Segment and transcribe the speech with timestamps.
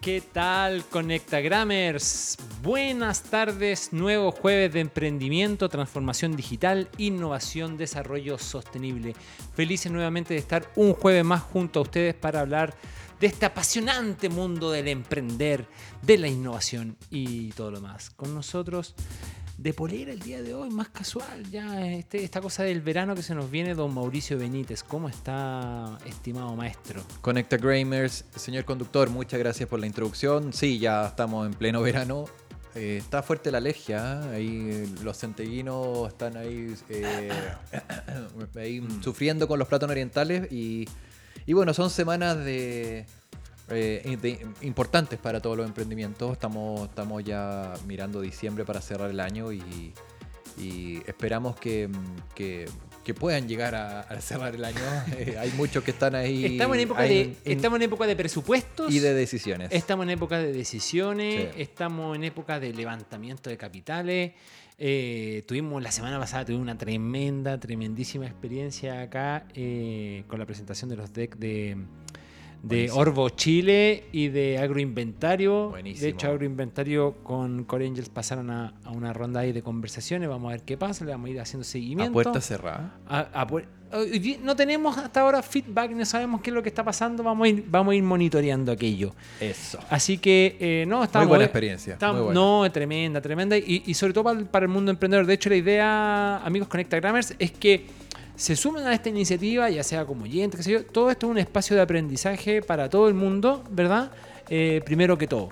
[0.00, 2.36] ¿Qué tal, Conectagrammers?
[2.62, 9.14] Buenas tardes, nuevo jueves de emprendimiento, transformación digital, innovación, desarrollo sostenible.
[9.54, 12.74] Felices nuevamente de estar un jueves más junto a ustedes para hablar
[13.20, 15.66] de este apasionante mundo del emprender,
[16.02, 18.10] de la innovación y todo lo más.
[18.10, 18.94] Con nosotros
[19.58, 23.22] de polera el día de hoy, más casual, ya este, esta cosa del verano que
[23.22, 24.84] se nos viene, don Mauricio Benítez.
[24.84, 27.02] ¿Cómo está, estimado maestro?
[27.20, 30.52] Conecta Gramers, señor conductor, muchas gracias por la introducción.
[30.52, 32.26] Sí, ya estamos en pleno verano.
[32.76, 34.36] Eh, está fuerte la alergia, ¿eh?
[34.36, 37.28] ahí los centellinos están ahí, eh,
[38.56, 39.02] ahí Mm.
[39.02, 40.86] sufriendo con los platos orientales y,
[41.46, 43.06] y bueno, son semanas de,
[43.70, 46.32] eh, de- importantes para todos los emprendimientos.
[46.32, 49.92] Estamos, estamos ya mirando diciembre para cerrar el año y,
[50.58, 51.88] y esperamos que,
[52.34, 52.66] que-
[53.04, 54.76] que puedan llegar a, a cerrar el año.
[55.16, 56.44] Eh, hay muchos que están ahí.
[56.44, 58.92] Estamos en época, de, en- estamos en época de presupuestos.
[58.92, 59.68] y de decisiones.
[59.72, 61.62] Estamos en época de decisiones, Sí.
[61.62, 64.32] estamos en época de levantamiento de capitales.
[64.80, 69.46] Eh, tuvimos la semana pasada tuvimos una tremenda, tremendísima experiencia acá
[70.28, 71.76] con la presentación de los decks de,
[72.62, 73.00] de Buenísimo.
[73.00, 75.70] Orbo Chile y de Agroinventario.
[75.70, 76.02] Buenísimo.
[76.02, 80.28] De hecho, Agroinventario con Core Angels pasaron a, a una ronda ahí de conversaciones.
[80.28, 82.10] Vamos a ver qué pasa, le vamos a ir haciendo seguimiento.
[82.10, 82.98] a puerta cerrada.
[83.08, 86.62] A- a pu- hoy día no tenemos hasta ahora feedback, no sabemos qué es lo
[86.62, 89.14] que está pasando, vamos a ir, vamos a ir monitoreando aquello.
[89.40, 89.78] Eso.
[89.88, 91.26] Así que, eh, no, estamos...
[91.26, 91.92] Muy buena experiencia.
[91.94, 92.40] estamos- muy buena.
[92.40, 93.56] No, tremenda, tremenda.
[93.56, 95.26] Y, y sobre todo para el, para el mundo emprendedor.
[95.26, 97.86] De hecho, la idea, amigos Conectagrammers, es que
[98.38, 100.84] se sumen a esta iniciativa, ya sea como oyente, qué sé yo.
[100.84, 104.10] Todo esto es un espacio de aprendizaje para todo el mundo, ¿verdad?
[104.48, 105.50] Eh, primero que todo.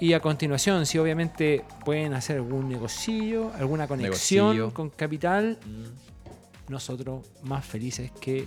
[0.00, 4.72] Y a continuación, si obviamente pueden hacer algún negocillo, alguna conexión Negocillo.
[4.74, 6.70] con capital, Mm.
[6.72, 8.46] nosotros más felices que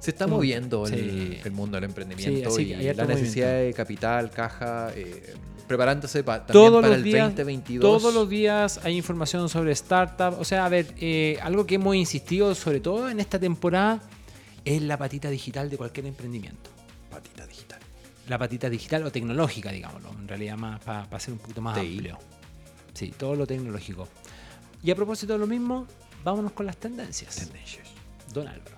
[0.00, 1.38] Se está Mm, moviendo el, sí.
[1.44, 4.90] el mundo del emprendimiento Sí, así que y hay harto la necesidad de capital, caja,
[4.96, 5.34] eh,
[5.66, 7.80] preparándose pa- también todos para el días, 2022.
[8.00, 10.36] Todos los días hay información sobre startups.
[10.38, 14.00] O sea, a ver, eh, algo que hemos insistido sobre todo en esta temporada
[14.64, 16.70] es la patita digital de cualquier emprendimiento.
[17.10, 17.78] Patita digital.
[18.28, 22.18] La patita digital o tecnológica, digámoslo, en realidad más para ser un poquito más amplio.
[22.94, 24.08] Sí, todo lo tecnológico.
[24.84, 25.86] Y a propósito de lo mismo,
[26.24, 27.34] vámonos con las tendencias.
[27.36, 27.88] Tendencias.
[28.32, 28.76] Don Álvaro.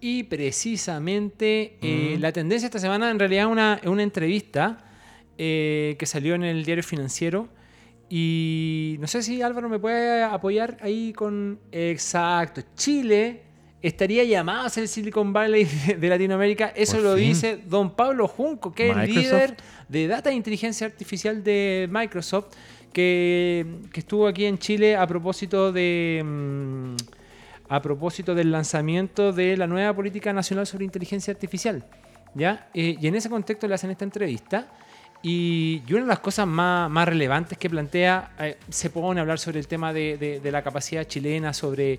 [0.00, 4.78] Y precisamente eh, la tendencia esta semana en realidad es una, una entrevista
[5.36, 7.48] eh, que salió en el diario financiero.
[8.08, 11.58] Y no sé si Álvaro me puede apoyar ahí con...
[11.72, 13.42] Exacto, Chile
[13.82, 15.64] estaría llamado a ser el Silicon Valley
[15.98, 16.68] de, Latinoamérica.
[16.76, 17.28] Eso Por lo fin.
[17.28, 19.56] dice don Pablo Junco, que es el líder
[19.88, 22.54] de Data e Inteligencia Artificial de Microsoft,
[22.92, 26.22] que, que estuvo aquí en Chile a propósito de...
[26.24, 27.17] mm,
[27.68, 31.84] a propósito del lanzamiento de la nueva política nacional sobre inteligencia artificial.
[32.34, 32.68] ¿ya?
[32.74, 34.68] Eh, y en ese contexto le hacen esta entrevista.
[35.20, 39.40] Y, una de las cosas más, más relevantes que plantea, eh, se pone a hablar
[39.40, 41.94] sobre el tema de, de- de la capacidad chilena, sobre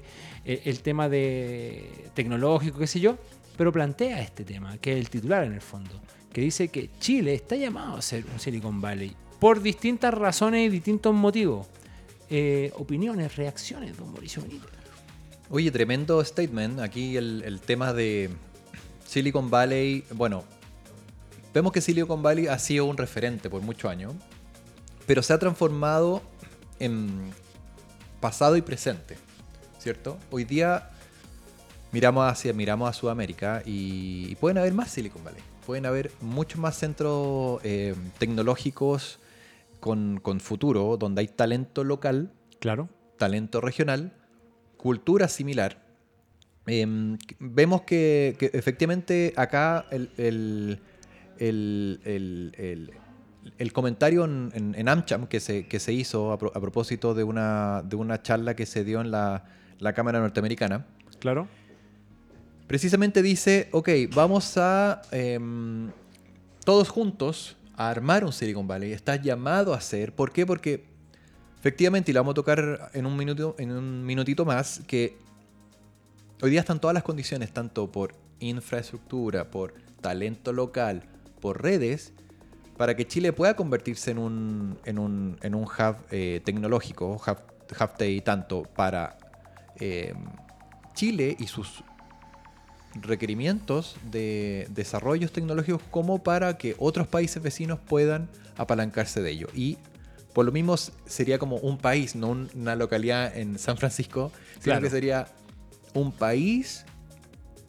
[0.45, 3.17] eh, el tema de tecnológico, qué sé yo,
[3.57, 5.99] pero plantea este tema, que es el titular en el fondo,
[6.31, 10.69] que dice que Chile está llamado a ser un Silicon Valley por distintas razones y
[10.69, 11.67] distintos motivos.
[12.29, 14.69] Eh, opiniones, reacciones, don Mauricio Benítez.
[15.49, 16.79] Oye, tremendo statement.
[16.79, 18.29] Aquí el, el tema de
[19.05, 20.03] Silicon Valley.
[20.13, 20.43] Bueno,
[21.53, 24.13] vemos que Silicon Valley ha sido un referente por muchos años,
[25.07, 26.21] pero se ha transformado
[26.79, 27.31] en
[28.21, 29.17] pasado y presente,
[29.79, 30.17] ¿cierto?
[30.29, 30.91] Hoy día
[31.91, 35.41] miramos hacia, miramos a Sudamérica y, y pueden haber más Silicon Valley.
[35.65, 39.19] Pueden haber muchos más centros eh, tecnológicos
[39.79, 42.89] con, con futuro, donde hay talento local Claro.
[43.17, 44.13] talento regional,
[44.79, 45.81] cultura similar.
[46.65, 50.79] Em, vemos que, que efectivamente acá el, el-
[51.37, 52.91] el-
[53.57, 57.13] el- comentario en, en- en AmCham que se, que se hizo a, pro- a propósito
[57.13, 59.45] de una, de una charla que se dio en la,
[59.79, 60.85] la Cámara Norteamericana,
[61.19, 61.47] Claro.
[62.67, 65.89] precisamente dice, ok, vamos a em,
[66.65, 68.91] todos juntos a armar un Silicon Valley.
[68.91, 70.13] Estás llamado a hacer.
[70.13, 70.45] ¿Por qué?
[70.45, 70.85] Porque
[71.59, 75.17] efectivamente, y lo vamos a tocar en un, minuto, en un minutito más, que
[76.41, 81.03] hoy día están todas las condiciones, tanto por infraestructura, por talento local,
[81.41, 82.13] por redes,
[82.77, 87.37] para que Chile pueda convertirse en un, en un, en un hub eh, tecnológico, hub,
[87.79, 89.17] hub TI, tanto para
[89.79, 90.13] eh,
[90.93, 91.83] Chile y sus
[92.95, 99.47] requerimientos de desarrollos tecnológicos como para que otros países vecinos puedan apalancarse de ello.
[99.53, 99.77] Y
[100.33, 104.81] por lo mismo sería como un país, no una localidad en San Francisco, sino Claro.
[104.81, 105.27] que sería
[105.93, 106.85] un país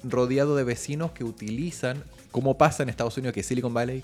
[0.03, 4.03] rodeado de vecinos que utilizan, como pasa en Estados Unidos, que Silicon Valley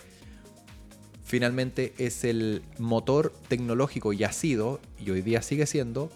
[1.25, 6.11] finalmente es el motor tecnológico y ha sido, y hoy día sigue siendo,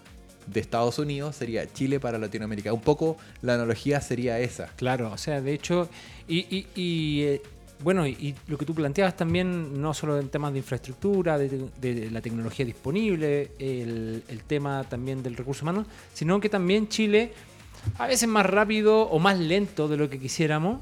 [0.46, 2.72] de Estados Unidos, sería Chile para Latinoamérica.
[2.72, 4.69] Un poco la analogía sería esa.
[4.76, 5.88] Claro, o sea, de hecho,
[6.26, 7.42] y, y- y, eh,
[7.82, 12.11] bueno, y, lo que tú planteabas también, no solo en temas de infraestructura, de, de
[12.11, 17.32] la tecnología disponible, el, tema también del recurso humano, sino que también Chile,
[17.99, 20.81] a veces más rápido o más lento de lo que quisiéramos,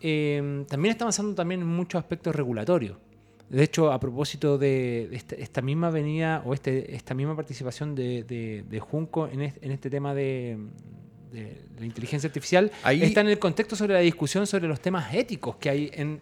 [0.00, 2.96] eh, también está avanzando también en muchos aspectos regulatorios.
[3.50, 8.22] De hecho, a propósito de esta, esta misma venida o este, esta misma participación de,
[8.24, 10.58] de- de Junco en en este tema de,
[11.32, 15.12] de la inteligencia artificial, Ahí- está en el contexto sobre la discusión sobre los temas
[15.14, 16.20] éticos que hay en,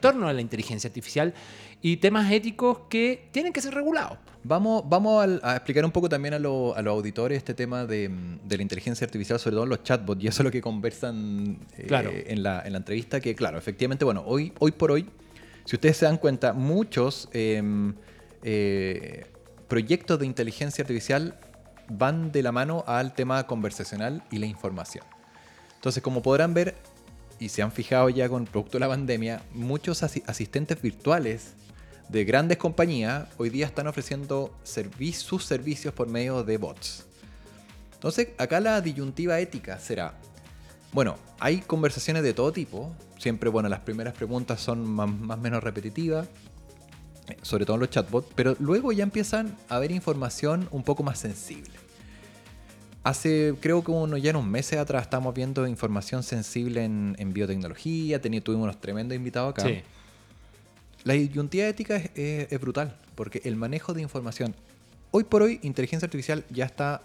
[0.00, 1.34] torno a la inteligencia artificial
[1.82, 4.18] y temas éticos que tienen que ser regulados.
[4.42, 8.08] Vamos, vamos a, explicar un poco también a, lo- a los auditores este tema de,
[8.08, 10.60] mm, de la inteligencia artificial, sobre todo en los chatbots, y eso es lo que
[10.60, 12.10] conversan eh, Claro.
[12.14, 15.06] en, la, en la entrevista, que claro, efectivamente, bueno, hoy, hoy por hoy,
[15.64, 17.94] si ustedes se dan cuenta, muchos em,
[18.42, 19.24] eh,
[19.68, 21.38] proyectos de inteligencia artificial
[21.88, 25.04] van de la mano al tema conversacional y la información.
[25.76, 26.74] Entonces, como podrán ver,
[27.38, 31.54] y se han fijado ya con producto de la pandemia, muchos asi- asistentes virtuales
[32.08, 37.06] de grandes compañías hoy día están ofreciendo sus servicios por medio de bots.
[37.94, 40.14] Entonces, acá la disyuntiva ética será,
[40.92, 45.64] bueno, hay conversaciones de todo tipo, siempre, bueno, las primeras preguntas son más o menos
[45.64, 46.28] repetitivas,
[47.42, 51.18] sobre todo en los chatbots, pero luego ya empiezan a haber información un poco más
[51.18, 51.72] sensible.
[53.02, 57.34] Hace, creo que uno, ya en un mes atrás estamos viendo información sensible en, en
[57.34, 59.62] biotecnología, tuvimos unos tremendos invitados acá.
[61.04, 64.54] La disyuntiva ética es, es- es brutal, porque el manejo de información,
[65.10, 67.02] hoy por hoy, inteligencia artificial ya está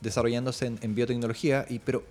[0.00, 2.04] desarrollándose en, en biotecnología, y, pero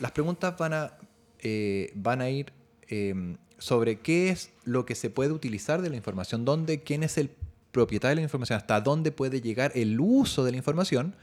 [0.00, 0.92] las preguntas van a,
[1.40, 2.52] eh, van a ir
[2.88, 3.14] eh,
[3.58, 7.30] sobre qué es lo que se puede utilizar de la información, dónde, quién es el
[7.72, 11.14] propietario de la información, hasta dónde puede llegar el uso de la información,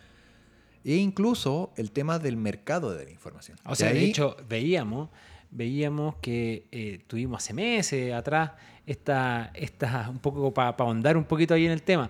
[0.83, 3.57] e incluso el tema del mercado de la información.
[3.65, 5.09] O sea, de hecho, veíamos,
[5.49, 8.51] veíamos que eh, tuvimos hace meses atrás
[8.85, 12.09] esta, esta un poco para ahondar un poquito ahí en el tema.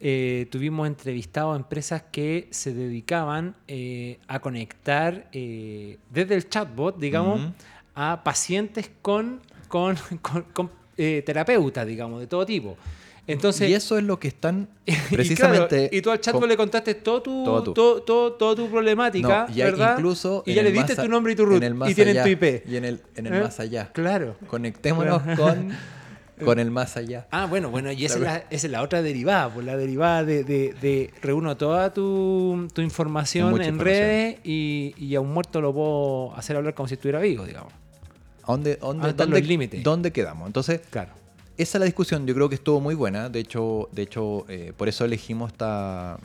[0.00, 6.98] eh, tuvimos entrevistados a empresas que se dedicaban eh, a conectar eh, desde el chatbot,
[6.98, 7.52] digamos,
[7.94, 9.40] a pacientes con,
[9.74, 12.76] con, con- con, eh, terapeutas, digamos, de todo tipo.
[13.26, 15.88] Entonces, y eso es lo que están y claro, precisamente...
[15.90, 17.72] Y, tú al chatbot le contaste todo tu, Todo tú.
[18.38, 19.94] todo, tu problemática, No, y ¿verdad?
[19.98, 22.68] incluso y ya le diste tu nombre y tu root y tienen allá, tu IP.
[22.68, 23.40] Y en el, en el ¿Eh?
[23.40, 23.90] más allá.
[23.92, 24.36] Claro.
[24.46, 25.70] Conectémonos con,
[26.44, 27.26] con el más allá.
[27.32, 30.22] Ah, bueno, bueno, y esa, es la, esa es la otra derivada, pues la derivada
[30.22, 34.00] de, de, de reúno toda tu, tu información Mucha en información.
[34.06, 37.72] redes y, y a un muerto lo puedo hacer hablar como si estuviera vivo, digamos.
[38.44, 39.80] ¿A ¿Dónde, dónde, Ah, dónde-.
[39.82, 40.46] ¿Dónde quedamos?
[40.46, 41.12] Entonces, Claro.
[41.56, 42.26] esa es la discusión.
[42.26, 43.28] Yo creo que estuvo muy buena.
[43.28, 46.18] De hecho, de hecho eh, por eso elegimos esta...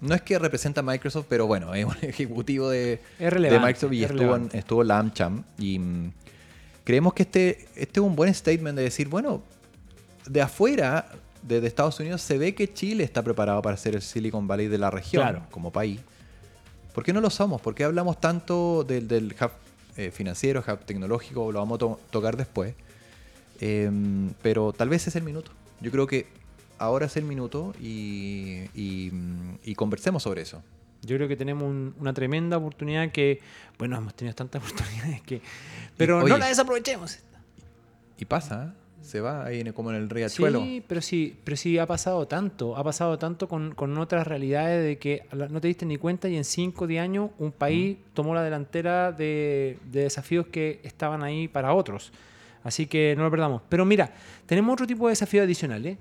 [0.00, 3.00] No es que representa a Microsoft, pero bueno, es un ejecutivo de.
[3.18, 4.84] Microsoft y es estuvo, en, estuvo
[5.14, 5.42] Cham.
[5.58, 6.12] Y mm,
[6.84, 9.42] creemos que este, este es un buen statement de decir, bueno,
[10.26, 11.08] de afuera,
[11.42, 14.76] desde Estados Unidos, se ve que Chile está preparado para ser el Silicon Valley de
[14.78, 15.42] la región Claro.
[15.50, 16.00] como país.
[16.94, 17.60] ¿Por qué no lo somos?
[17.62, 19.50] ¿Por qué hablamos tanto del, del hub
[19.96, 21.50] eh, financiero, hub tecnológico?
[21.52, 22.74] Lo vamos a to- tocar después.
[23.60, 25.50] Em, pero tal vez es el minuto.
[25.80, 26.26] Yo creo que
[26.78, 29.10] ahora es el minuto y, y,
[29.64, 30.62] y conversemos sobre eso.
[31.02, 33.40] Yo creo que tenemos un- una tremenda oportunidad que,
[33.78, 35.40] bueno, hemos tenido tantas oportunidades que...
[35.96, 37.18] Pero oye, no la desaprovechemos.
[38.18, 38.85] Y pasa, ¿eh?
[39.06, 40.60] Se va ahí en- como en el riachuelo.
[40.60, 44.84] Sí, pero sí, pero sí ha pasado tanto, ha pasado tanto con, con otras realidades
[44.84, 47.96] de que no te diste ni cuenta y en 5 o 10 años un país
[48.14, 52.12] tomó la delantera de, de desafíos que estaban ahí para otros.
[52.64, 53.62] Así que no lo perdamos.
[53.68, 54.12] Pero mira,
[54.44, 55.98] tenemos otro tipo de desafíos adicionales,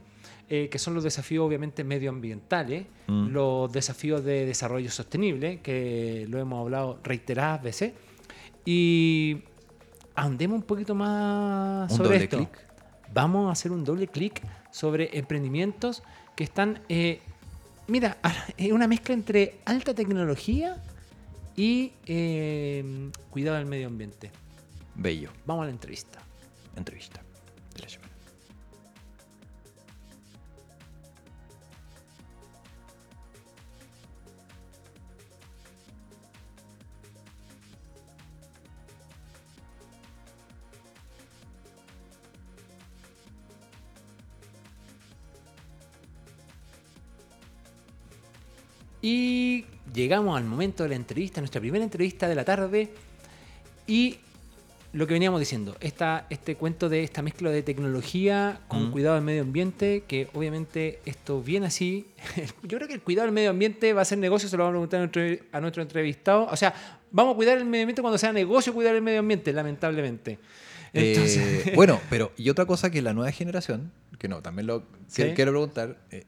[0.49, 3.27] eh, que son los desafíos obviamente medioambientales, Mm.
[3.29, 7.93] los desafíos de desarrollo sostenible, que lo hemos hablado reiteradas veces.
[8.65, 9.43] Y
[10.15, 12.49] ahondemos un poquito más Un sobre doble esto.
[13.15, 14.41] Vamos a hacer un doble clic
[14.71, 16.03] sobre emprendimientos
[16.35, 16.81] que están.
[16.89, 17.21] eh,
[17.87, 18.17] mira,
[18.57, 20.83] es una mezcla entre alta tecnología
[21.55, 24.31] y eh, cuidado del medio ambiente.
[24.95, 25.31] Bello.
[25.45, 26.19] Vamos a la entrevista.
[26.75, 27.24] Entrevista
[49.07, 52.89] Y llegamos al momento de la entrevista, nuestra primera entrevista de la tarde.
[53.85, 54.17] Y
[54.93, 58.91] lo que veníamos diciendo, esta, este cuento de esta mezcla de tecnología con Mm.
[58.91, 62.07] cuidado del medio ambiente, que obviamente esto viene así.
[62.63, 64.83] Yo creo que el cuidado del medio ambiente va a ser negocio, se lo vamos
[64.87, 66.47] a preguntar a nuestro, entrevistado.
[66.49, 66.73] O sea,
[67.11, 70.39] vamos a cuidar el medio ambiente cuando sea negocio cuidar el medio ambiente, lamentablemente.
[70.93, 74.79] Entonces, Eh, bueno, pero y otra cosa que la nueva generación, que no, también lo
[74.79, 75.23] que- Sí.
[75.35, 76.23] quiero preguntar, eh,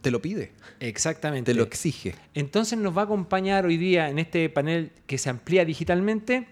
[0.00, 1.52] te lo pide, exactamente.
[1.52, 2.14] te lo exige.
[2.34, 6.46] Entonces nos va a acompañar hoy día en este panel que se amplía digitalmente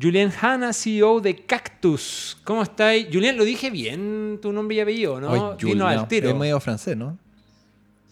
[0.00, 2.38] Julián Hanna, CEO de Cactus.
[2.44, 3.08] ¿Cómo estáis?
[3.12, 5.54] Julián, lo dije bien tu nombre y apellido, ¿no?
[5.56, 6.30] Dinos Julián, al tiro.
[6.30, 7.18] Es medio francés, ¿no?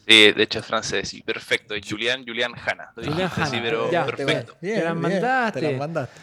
[0.07, 1.75] Sí, de hecho es francés, sí, perfecto.
[1.89, 2.93] Julián, Julián Hanna.
[2.97, 4.07] Lo Julián dijiste así, Hanna, pero ya.
[4.07, 4.57] perfecto.
[4.61, 5.61] Te las mandaste.
[5.61, 6.21] Te las mandaste.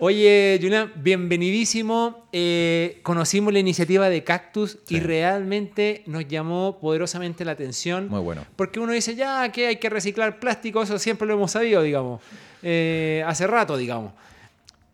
[0.00, 2.28] Oye, Julián, bienvenidísimo.
[2.32, 8.08] Eh, conocimos la iniciativa de Cactus y realmente nos llamó poderosamente la atención.
[8.08, 8.44] Muy bueno.
[8.54, 12.22] Porque uno dice, ya que hay que reciclar plástico, eso siempre lo hemos sabido, digamos.
[12.62, 14.12] Eh, hace rato, digamos.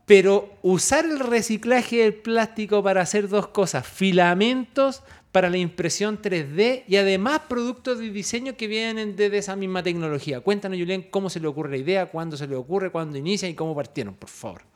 [0.07, 6.85] Pero usar el reciclaje del plástico para hacer dos cosas, filamentos para la impresión 3D
[6.89, 10.41] y además productos de diseño que vienen desde esa misma tecnología.
[10.41, 13.55] Cuéntanos, Julián, cómo se le ocurre la idea, cuándo se le ocurre, cuándo inicia y
[13.55, 14.74] cómo partieron, por favor.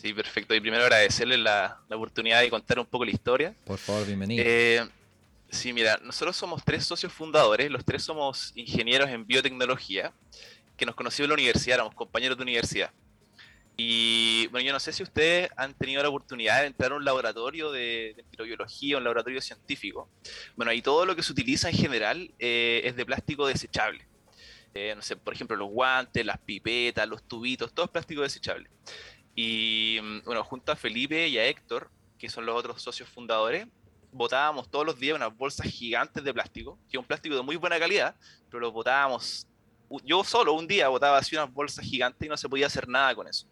[0.00, 0.54] Sí, perfecto.
[0.54, 3.52] Y primero agradecerles la, la oportunidad de contar un poco la historia.
[3.64, 4.44] Por favor, bienvenido.
[4.46, 4.86] Eh,
[5.50, 10.12] sí, mira, nosotros somos tres socios fundadores, los tres somos ingenieros en biotecnología,
[10.76, 12.92] que nos conocimos en la universidad, éramos compañeros de universidad.
[13.76, 17.04] Y bueno, yo no sé si ustedes han tenido la oportunidad de entrar a un
[17.04, 20.08] laboratorio de, de microbiología, un laboratorio científico.
[20.54, 24.06] Bueno, ahí todo lo que se utiliza en general eh, es de plástico desechable.
[24.74, 28.68] Eh, no sé, por ejemplo, los guantes, las pipetas, los tubitos, todo es plástico desechable.
[29.40, 33.68] Y mm, bueno, junto a Felipe y a Héctor, que son los otros socios fundadores,
[34.10, 37.54] botábamos todos los días unas bolsas gigantes de plástico, que es un plástico de muy
[37.54, 38.16] buena calidad,
[38.50, 39.46] pero los botábamos.
[40.04, 43.14] Yo solo un día botaba así unas bolsas gigantes y no se podía hacer nada
[43.14, 43.46] con eso.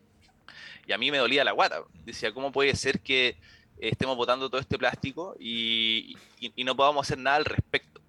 [0.89, 1.85] Y a mí me dolía la guata.
[2.05, 3.37] Decía, ¿cómo puede ser que eh,
[3.79, 8.01] estemos botando todo este plástico y, y- y no podamos hacer nada al respecto?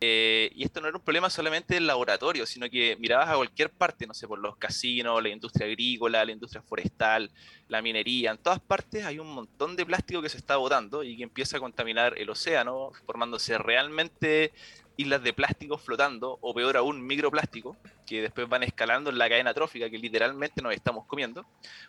[0.00, 3.70] Eh, y esto no era un problema solamente del laboratorio, sino que mirabas a cualquier
[3.70, 7.30] parte, no sé, por los casinos, la industria agrícola, la industria forestal,
[7.68, 11.16] la minería, en todas partes hay un montón de plástico que se está botando y
[11.16, 14.52] que empieza a contaminar el océano, formándose realmente
[14.96, 17.76] islas de plástico flotando, o peor aún, microplástico,
[18.06, 21.46] que después van escalando en la cadena trófica que literalmente nos estamos comiendo,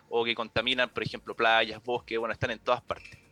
[0.09, 3.28] o que contaminan, por ejemplo, playas, bosques, bueno, están en todas partes.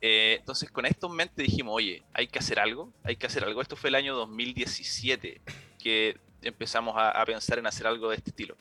[0.00, 3.44] Eh, entonces, con esto en mente dijimos, oye, hay que hacer algo, hay que hacer
[3.44, 3.62] algo.
[3.62, 5.40] Esto fue el año 2017
[5.78, 8.56] que empezamos a, pensar en hacer algo de este estilo.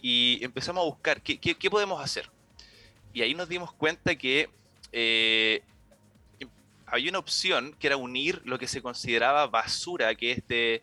[0.00, 2.30] Y empezamos a buscar qué, podemos hacer.
[3.12, 4.50] Y ahí nos dimos cuenta que
[4.92, 5.62] eh,
[6.86, 10.82] había una opción que era unir lo que se consideraba basura, que es, de,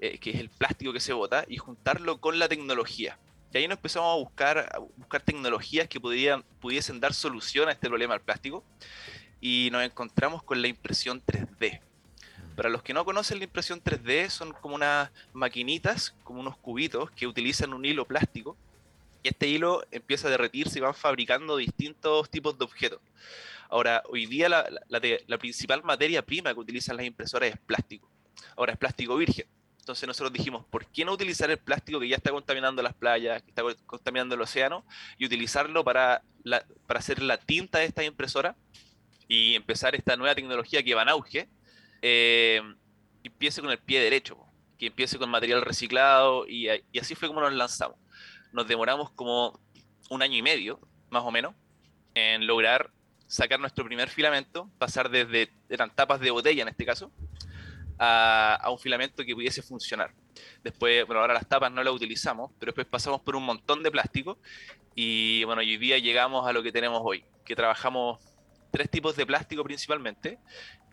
[0.00, 3.18] eh, que es el plástico que se bota, y juntarlo con la tecnología.
[3.52, 7.88] Y ahí nos empezamos a buscar, buscar tecnologías que pudieran, pudiesen dar solución a este
[7.88, 8.64] problema del plástico
[9.40, 11.80] y nos encontramos con la impresión 3D.
[12.56, 17.10] Para los que no conocen la impresión 3D, son como unas maquinitas, como unos cubitos
[17.10, 18.56] que utilizan un hilo plástico
[19.22, 23.00] y este hilo empieza a derretirse y van fabricando distintos tipos de objetos.
[23.68, 28.08] Ahora, hoy día la, la- la principal materia prima que utilizan las impresoras es plástico.
[28.56, 29.46] Ahora es plástico virgen.
[29.80, 33.42] Entonces nosotros dijimos, ¿por qué no utilizar el plástico que ya está contaminando las playas,
[33.42, 34.84] que está co- contaminando el océano,
[35.18, 38.56] y utilizarlo para, la- para hacer la tinta de esta impresora
[39.28, 41.48] y empezar esta nueva tecnología que va en auge,
[42.02, 42.60] eh,
[43.24, 44.38] empiece con el pie derecho,
[44.78, 47.98] que empiece con material reciclado y, y así fue como nos lanzamos.
[48.52, 49.60] Nos demoramos como
[50.10, 50.80] un año y medio,
[51.10, 51.54] más o menos,
[52.14, 52.90] en lograr
[53.26, 57.10] sacar nuestro primer filamento, pasar desde, eran tapas de botella en este caso,
[57.98, 60.12] a, a un filamento que pudiese funcionar.
[60.62, 63.90] Después, bueno, ahora las tapas no las utilizamos, pero después pasamos por un montón de
[63.90, 64.38] plástico
[64.94, 68.20] y bueno, hoy día llegamos a lo que tenemos hoy, que trabajamos
[68.76, 70.38] tres tipos de plástico principalmente.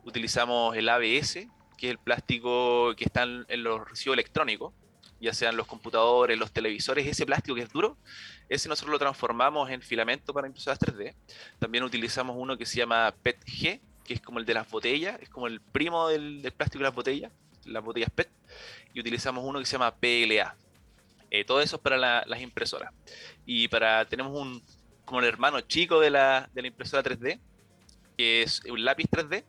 [0.06, 1.34] Utilizamos el ABS,
[1.78, 4.74] que es el plástico que está en, los residuos electrónicos,
[5.20, 7.98] ya sean los computadores, los televisores, ese plástico que es duro,
[8.48, 11.14] ese nosotros lo transformamos en filamento para impresoras 3D.
[11.60, 15.30] También utilizamos uno que se llama PETG, que es como el de las botellas, es
[15.30, 17.32] como el primo del, del plástico de las botellas,
[17.66, 18.30] las botellas PET,
[18.94, 20.56] y utilizamos uno que se llama PLA.
[21.32, 22.94] Eh, todo eso es para la- las impresoras.
[23.46, 24.62] Y para tenemos un
[25.06, 27.40] como el hermano chico de la, de la impresora 3D,
[28.18, 29.44] que es un lápiz 3D.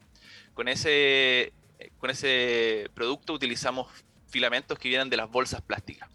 [0.54, 1.52] Con ese,
[1.98, 3.88] con ese producto utilizamos
[4.28, 6.08] filamentos que vienen de las bolsas plásticas.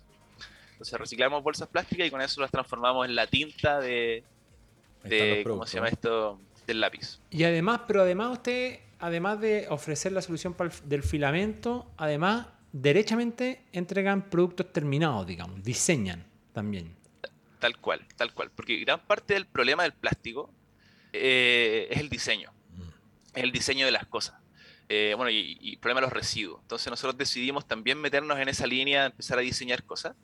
[0.71, 4.23] Entonces reciclamos bolsas plásticas y con eso las transformamos en la tinta de,
[5.03, 6.39] de ¿cómo se llama esto?
[6.65, 7.19] Del lápiz.
[7.31, 12.47] Y además, pero además usted, además de ofrecer la solución para el- del filamento, además
[12.71, 16.95] derechamente entregan productos terminados, digamos, diseñan también.
[17.59, 18.51] Tal cual, tal cual.
[18.55, 20.49] Porque gran parte del problema del plástico
[21.13, 22.51] eh, es el diseño.
[23.33, 24.35] Es el diseño de las cosas.
[24.87, 26.61] Eh, bueno, y, y, el problema de los residuos.
[26.61, 30.15] Entonces nosotros decidimos también meternos en esa línea, empezar a diseñar cosas.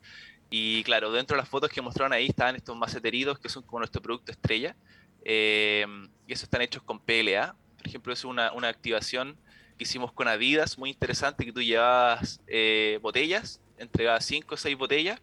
[0.50, 3.80] Y claro, dentro de las fotos que mostraron ahí estaban estos maceteridos que son como
[3.80, 4.76] nuestro producto estrella.
[5.24, 5.86] Eh,
[6.26, 7.54] y esos están hechos con PLA.
[7.78, 9.36] Por ejemplo, es una, una activación
[9.76, 14.76] que hicimos con Adidas, muy interesante, que tú llevabas eh, botellas, entregabas 5 o 6
[14.76, 15.20] botellas,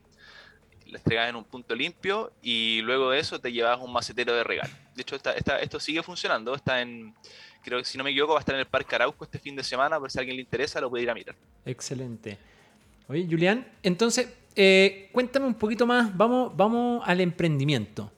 [0.86, 4.43] las entregabas en un punto limpio y luego de eso te llevabas un macetero de
[4.43, 4.74] regalo.
[4.96, 7.14] De hecho, esto sigue funcionando, está en,
[7.64, 9.56] creo que si no me equivoco, va a estar en el Parque Arauco este fin
[9.56, 11.36] de semana, por si a alguien le interesa, lo puede ir a mirar.
[11.66, 12.38] Excelente.
[13.08, 18.12] Oye, Julián, entonces, eh, cuéntame un poquito más, vamos, vamos al emprendimiento.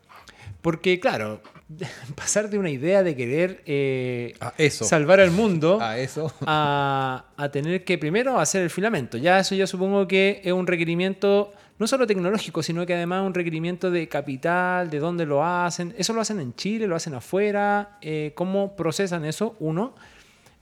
[0.62, 1.42] Porque, claro,
[2.16, 4.36] pasar de una idea de querer eh,
[4.70, 6.34] salvar al mundo a, eso.
[6.42, 9.18] A, tener que primero hacer el filamento.
[9.18, 13.34] Ya eso yo supongo que es un requerimiento no solo tecnológico, sino que además un
[13.34, 15.94] requerimiento de capital, de dónde lo hacen.
[15.98, 17.98] ¿Eso lo hacen en Chile, lo hacen afuera?
[18.02, 19.56] Eh, ¿Cómo procesan eso?
[19.60, 19.94] Uno.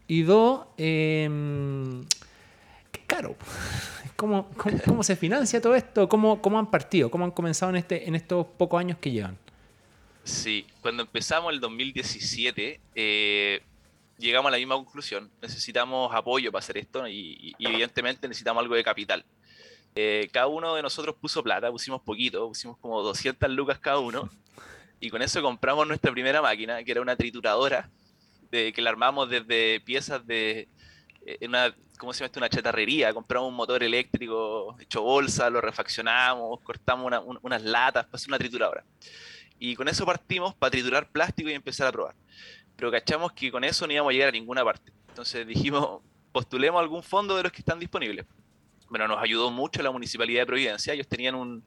[0.08, 1.29] Y dos, eh,
[2.91, 3.36] qué caro.
[4.15, 4.50] ¿Cómo,
[4.86, 6.08] cómo, se financia todo esto?
[6.08, 7.12] ¿Cómo, ¿Cómo han partido?
[7.12, 9.38] ¿Cómo han comenzado en, este, en estos pocos años que llevan?
[10.24, 13.62] Sí, cuando empezamos el 2017, eh,
[14.17, 15.29] llegamos a la misma conclusión.
[15.41, 19.25] Necesitamos apoyo para hacer esto y, evidentemente necesitamos algo de capital.
[19.95, 24.29] Eh, cada uno de nosotros puso plata, pusimos poquito, pusimos como 200 lucas cada uno.
[24.99, 27.89] Y con eso compramos nuestra primera máquina, que era una trituradora,
[28.49, 30.69] de, que la armamos desde piezas de
[31.25, 32.39] eh, una, ¿cómo se llama esto?
[32.39, 33.13] Una chatarrería.
[33.13, 38.86] Compramos un motor eléctrico hecho bolsa, lo refaccionamos, cortamos unas latas para hacer una trituradora.
[39.60, 42.15] Y con eso partimos para triturar plástico y empezar a probar.
[42.75, 44.91] Pero cachamos que con eso no íbamos a llegar a ninguna parte.
[45.10, 46.01] Entonces dijimos,
[46.32, 48.25] postulemos algún fondo de los que están disponibles.
[48.93, 50.93] Bueno, nos ayudó mucho la Municipalidad de Providencia.
[50.93, 51.63] Ellos tenían un,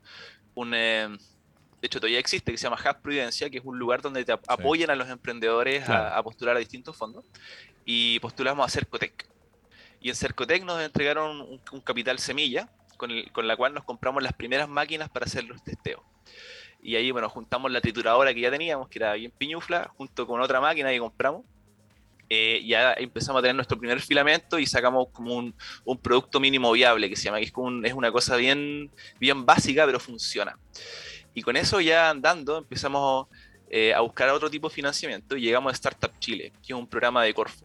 [0.54, 4.00] un eh, de hecho todavía existe, que se llama Hub Providencia, que es un lugar
[4.00, 7.24] donde te apoyan a los emprendedores a, postular a distintos fondos.
[7.84, 9.26] Y postulamos a Cercotec.
[10.00, 14.32] Y en Cercotec nos entregaron un, capital semilla, con, con la cual nos compramos las
[14.32, 16.02] primeras máquinas para hacer los testeos.
[16.80, 20.40] Y ahí, bueno, juntamos la trituradora que ya teníamos, que era bien piñufla, junto con
[20.40, 21.44] otra máquina que compramos.
[22.28, 25.54] Eh, ya empezamos a tener nuestro primer filamento y sacamos como un,
[26.02, 29.86] producto mínimo viable que se llama, que es, como es una cosa bien, bien básica,
[29.86, 30.58] pero funciona.
[31.34, 33.28] Y con eso ya andando empezamos
[33.70, 36.86] eh, a buscar otro tipo de financiamiento y llegamos a Startup Chile, que es un
[36.86, 37.64] programa de Corfo.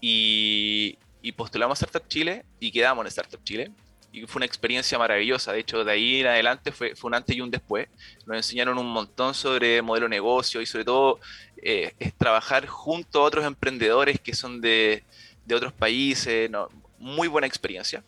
[0.00, 3.72] Y, y postulamos a Startup Chile y quedamos en Startup Chile
[4.12, 5.52] y fue una experiencia maravillosa.
[5.52, 7.88] De hecho, de ahí en adelante fue, fue un antes y un después.
[8.26, 11.20] Nos enseñaron un montón sobre modelo de negocio y sobre todo
[11.62, 15.04] eh, es trabajar junto a otros emprendedores que son de,
[15.44, 16.50] de otros países.
[16.98, 18.02] Muy buena experiencia.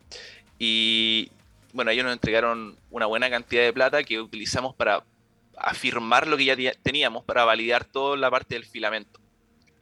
[0.58, 1.30] Y
[1.72, 5.04] bueno, ellos nos entregaron una buena cantidad de plata que utilizamos para
[5.56, 9.20] afirmar lo que ya teníamos, para validar toda la parte del filamento.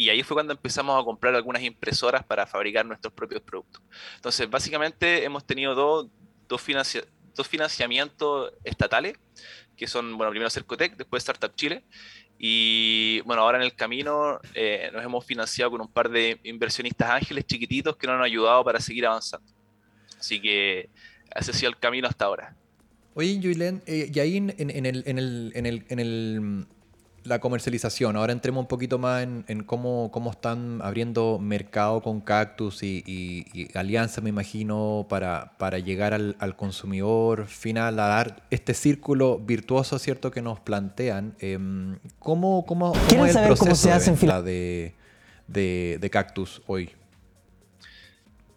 [0.00, 3.82] Y ahí fue cuando empezamos a comprar algunas impresoras para fabricar nuestros propios productos.
[4.14, 6.06] Entonces, básicamente hemos tenido dos,
[6.46, 6.62] dos,
[7.34, 9.18] dos financiamientos estatales,
[9.76, 11.82] que son, bueno, primero Cercotec, después Startup Chile.
[12.38, 17.10] Y bueno, ahora en el camino eh, nos hemos financiado con un par de inversionistas
[17.10, 19.52] ángeles chiquititos que nos han ayudado para seguir avanzando.
[20.16, 20.90] Así que
[21.34, 22.54] ese ha sido el camino hasta ahora.
[23.14, 26.66] Oye, Julen, eh, y ahí en el
[27.28, 28.16] la comercialización.
[28.16, 33.68] Ahora entremos un poquito más en, cómo, cómo, están abriendo mercado con Cactus y, y,
[33.76, 40.30] alianza, me imagino, para, para llegar al, consumidor final, a dar este círculo virtuoso, ¿cierto?,
[40.30, 41.34] que nos plantean.
[41.38, 44.12] Em, ¿Cómo, cómo, cómo es el proceso cómo se hace
[44.42, 44.94] de,
[45.46, 46.90] de, de, Cactus hoy?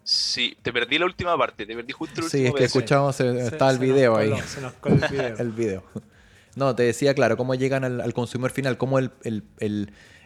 [0.02, 3.20] Sí, te perdí la última parte, te perdí justo el último Sí, es que escuchamos,
[3.20, 4.34] está el video ahí.
[4.46, 5.36] se nos coló el video.
[5.38, 5.84] el video.
[6.54, 9.10] No, te decía, claro, cómo llegan al, consumidor final, cómo el,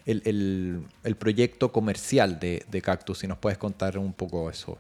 [0.07, 4.79] el, proyecto comercial de, Cactus, si nos puedes contar un poco eso.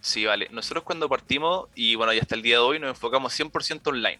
[0.00, 0.48] Sí, vale.
[0.50, 4.18] Nosotros cuando partimos, y bueno, ya hasta el día de hoy, nos enfocamos 100% online.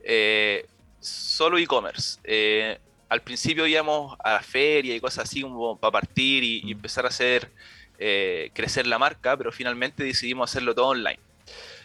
[0.00, 0.66] Eh,
[1.00, 2.18] solo e-commerce.
[2.24, 7.04] Eh, al principio íbamos a la feria y cosas así como para partir y, empezar
[7.04, 7.50] a hacer
[7.98, 11.20] eh, crecer la marca, pero finalmente decidimos hacerlo todo online.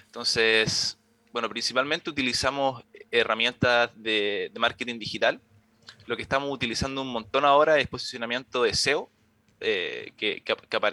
[0.06, 0.98] Entonces,
[1.32, 5.40] bueno, principalmente utilizamos herramientas de, marketing digital.
[6.06, 9.10] Lo que estamos utilizando un montón ahora es posicionamiento de SEO,
[9.60, 10.44] eh, que,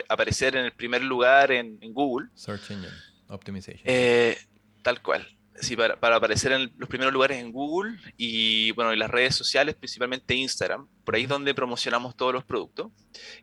[0.08, 2.28] aparecer en el primer lugar en, Google.
[2.34, 2.92] Search Engine
[3.28, 3.82] Optimization.
[3.84, 4.36] Eh,
[4.82, 5.26] tal cual.
[5.58, 9.74] Sí, para, aparecer en los primeros lugares en Google y bueno, en las redes sociales,
[9.74, 10.86] principalmente Instagram.
[11.02, 12.92] Por ahí es donde promocionamos todos los productos.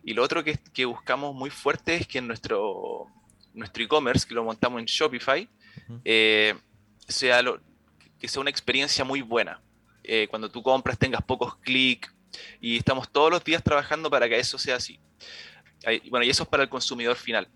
[0.04, 3.08] Y lo otro que, que buscamos muy fuerte es que en nuestro
[3.54, 5.48] nuestro e-commerce, que lo montamos en Shopify,
[6.04, 6.54] eh,
[7.06, 7.60] sea lo,
[8.18, 9.60] que sea una experiencia muy buena.
[10.02, 12.12] Eh, cuando tú compras tengas pocos clics
[12.60, 14.98] y estamos todos los días trabajando para que eso sea así.
[16.10, 17.48] bueno, y eso es para el consumidor final.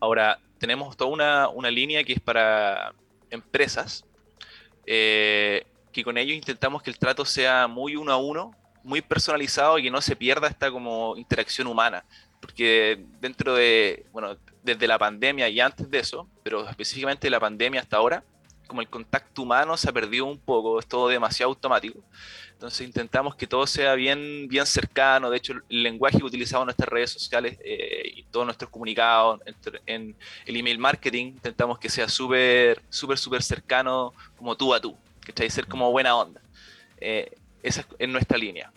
[0.00, 2.92] Ahora, tenemos toda una, una línea que es para
[3.30, 4.04] empresas,
[4.86, 8.52] eh, que con ellos intentamos que el trato sea muy uno a uno,
[8.82, 12.04] muy personalizado y que no se pierda esta como interacción humana.
[12.40, 17.40] Porque dentro de, bueno, desde la pandemia y antes de eso, pero específicamente de la
[17.40, 18.24] pandemia hasta ahora,
[18.68, 21.98] como el contacto humano se ha perdido un poco, es todo demasiado automático.
[22.52, 25.30] Entonces intentamos que todo sea bien, bien cercano.
[25.30, 29.40] De hecho, el lenguaje que utilizamos en nuestras redes sociales eh, y todos nuestros comunicados
[29.86, 34.96] en, el email marketing, intentamos que sea súper, súper, súper cercano, como tú a tú.
[35.24, 36.40] Que ser como buena onda.
[37.00, 37.30] Eh,
[37.62, 38.72] esa es nuestra línea.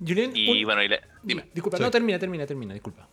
[0.00, 0.82] y bueno,
[1.22, 1.48] dime.
[1.52, 3.08] Disculpa, no, termina, termina, termina, disculpa.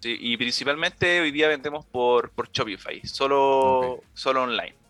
[0.00, 4.81] Sí, y principalmente hoy día vendemos por, por Shopify, solo, solo online.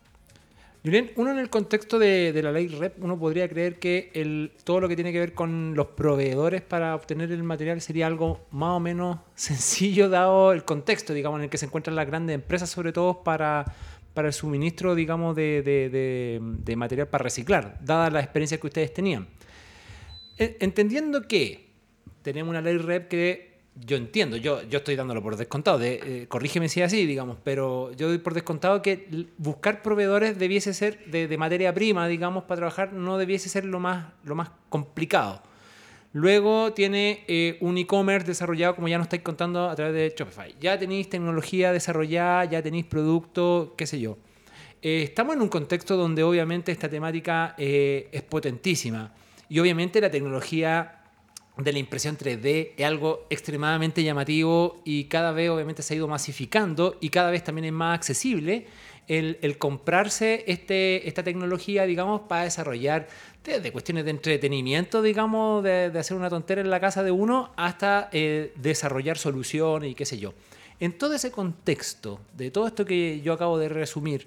[0.84, 4.88] Julián, uno en el contexto de, la ley REP, uno podría creer que todo lo
[4.88, 8.80] que tiene que ver con los proveedores para obtener el material sería algo más o
[8.80, 12.92] menos sencillo dado el contexto, digamos, en el que se encuentran las grandes empresas, sobre
[12.92, 13.64] todo para,
[14.16, 19.28] el suministro, digamos, de, de, material para reciclar, dada la experiencia que ustedes tenían.
[20.36, 21.68] E, entendiendo que
[22.22, 26.26] tenemos una ley REP que yo entiendo, yo, yo estoy dándolo por descontado, de, eh,
[26.28, 31.04] corrígeme si es así, digamos, pero yo doy por descontado que buscar proveedores debiese ser
[31.06, 35.42] de, materia prima, digamos, para trabajar, no debiese ser lo más, lo más complicado.
[36.12, 40.54] Luego tiene eh, un e-commerce desarrollado, como ya nos estáis contando, a través de Shopify.
[40.60, 44.18] Ya tenéis tecnología desarrollada, ya tenéis producto, qué sé yo.
[44.82, 49.14] Eh, estamos en un contexto donde obviamente esta temática es potentísima
[49.48, 51.01] y obviamente la tecnología
[51.56, 56.08] de la impresión 3D es algo extremadamente llamativo y cada vez obviamente se ha ido
[56.08, 58.66] masificando y cada vez también es más accesible
[59.08, 63.08] el, comprarse este, esta tecnología, digamos, para desarrollar
[63.44, 68.08] desde cuestiones de entretenimiento, digamos, de, hacer una tontera en la casa de uno, hasta
[68.12, 70.32] eh, desarrollar soluciones y qué sé yo.
[70.80, 74.26] En todo ese contexto, de todo esto que yo acabo de resumir,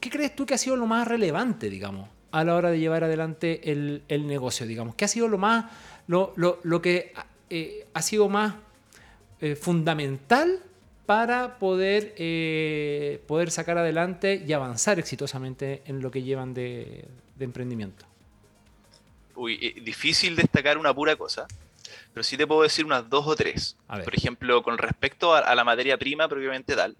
[0.00, 3.04] ¿qué crees tú que ha sido lo más relevante, digamos, a la hora de llevar
[3.04, 4.94] adelante el, el negocio, digamos?
[4.94, 5.66] ¿Qué ha sido lo más
[6.08, 7.12] lo, lo, lo que
[7.50, 8.54] eh, ha sido más
[9.40, 10.60] eh, fundamental
[11.06, 17.04] para poder, eh, poder sacar adelante y avanzar exitosamente en lo que llevan de,
[17.36, 18.04] de emprendimiento?
[19.36, 21.46] Uy, difícil destacar una pura cosa,
[22.12, 23.76] pero sí te puedo decir unas dos o tres.
[23.86, 26.96] Por ejemplo, con respecto a, a, la materia prima propiamente tal,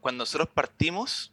[0.00, 1.32] cuando nosotros partimos,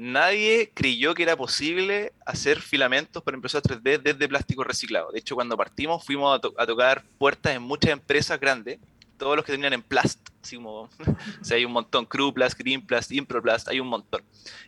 [0.00, 5.12] nadie creyó que era posible hacer filamentos para impresoras 3D desde plástico reciclado.
[5.12, 8.78] De hecho, cuando partimos fuimos a, tocar puertas en muchas empresas grandes,
[9.18, 10.18] todos los que tenían en Plast,
[10.54, 10.80] como,
[11.42, 14.22] o sea, hay un montón, Cruplast, Greenplast, Improplast, hay un montón.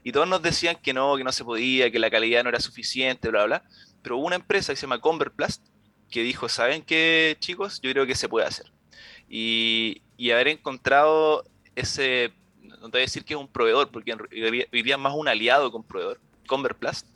[0.05, 2.61] Y todos nos decían que no, que no se podía, que la calidad no era
[2.61, 3.65] suficiente, bla, bla.
[4.03, 5.65] Pero hubo una empresa que se llama Converplast
[6.11, 7.81] que dijo, ¿saben qué, chicos?
[7.81, 8.71] Yo creo que se puede hacer.
[9.31, 11.43] Y, y haber encontrado
[11.75, 12.35] ese
[12.83, 14.17] no te voy a decir que es un proveedor, porque
[14.73, 17.07] día más un aliado con proveedor, Converplast,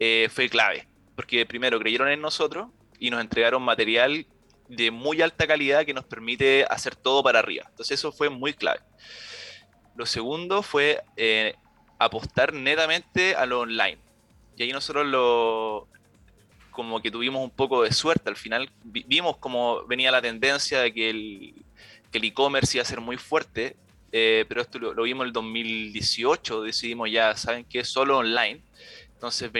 [0.00, 0.88] eh, fue clave.
[1.14, 4.26] Porque primero creyeron en nosotros y nos entregaron material
[4.68, 7.64] de muy alta calidad que nos permite hacer todo para arriba.
[7.70, 8.80] Entonces eso fue muy clave.
[9.94, 11.54] Lo segundo fue eh,
[11.98, 13.98] apostar netamente a lo online.
[14.56, 15.86] Y ahí nosotros lo,
[16.72, 18.30] como que tuvimos un poco de suerte.
[18.30, 21.54] Al final vimos cómo venía la tendencia de que el
[22.12, 23.76] e-commerce iba a ser muy fuerte
[24.16, 27.84] eh, pero esto lo, vimos en el 2018, decidimos ya, ¿saben qué?
[27.84, 28.60] Solo online.
[29.12, 29.50] Entonces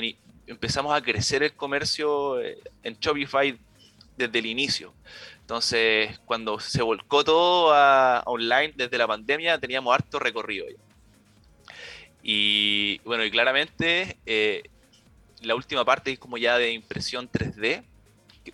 [0.46, 3.58] empezamos a crecer el comercio eh, en Shopify
[4.16, 4.94] desde el inicio.
[5.40, 10.66] Entonces, cuando se volcó todo a, online desde la pandemia, teníamos harto recorrido.
[12.22, 14.62] Y bueno, y claramente eh,
[15.42, 17.82] la última parte es como ya de impresión 3D,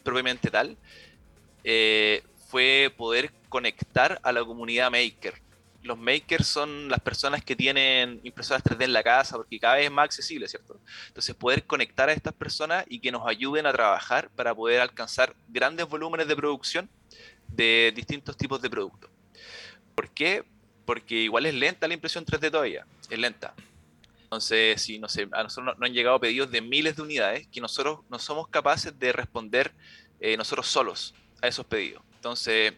[0.02, 0.78] propiamente tal,
[2.48, 5.34] fue poder conectar a la comunidad maker
[5.82, 9.86] los makers son las personas que tienen impresoras 3D en la casa, porque cada vez
[9.86, 10.78] es más accesible, ¿cierto?
[11.08, 15.34] Entonces, poder conectar a estas personas y que nos ayuden a trabajar para poder alcanzar
[15.48, 16.88] grandes volúmenes de producción
[17.48, 19.10] de distintos tipos de productos.
[19.94, 20.44] ¿Por qué?
[20.84, 23.54] Porque igual es lenta la impresión 3D todavía, es lenta.
[24.24, 27.60] Entonces, si no sé, a nosotros nos han llegado pedidos de miles de unidades que
[27.60, 29.72] nosotros no somos capaces de responder
[30.20, 32.02] eh, nosotros solos a esos pedidos.
[32.14, 32.74] Entonces,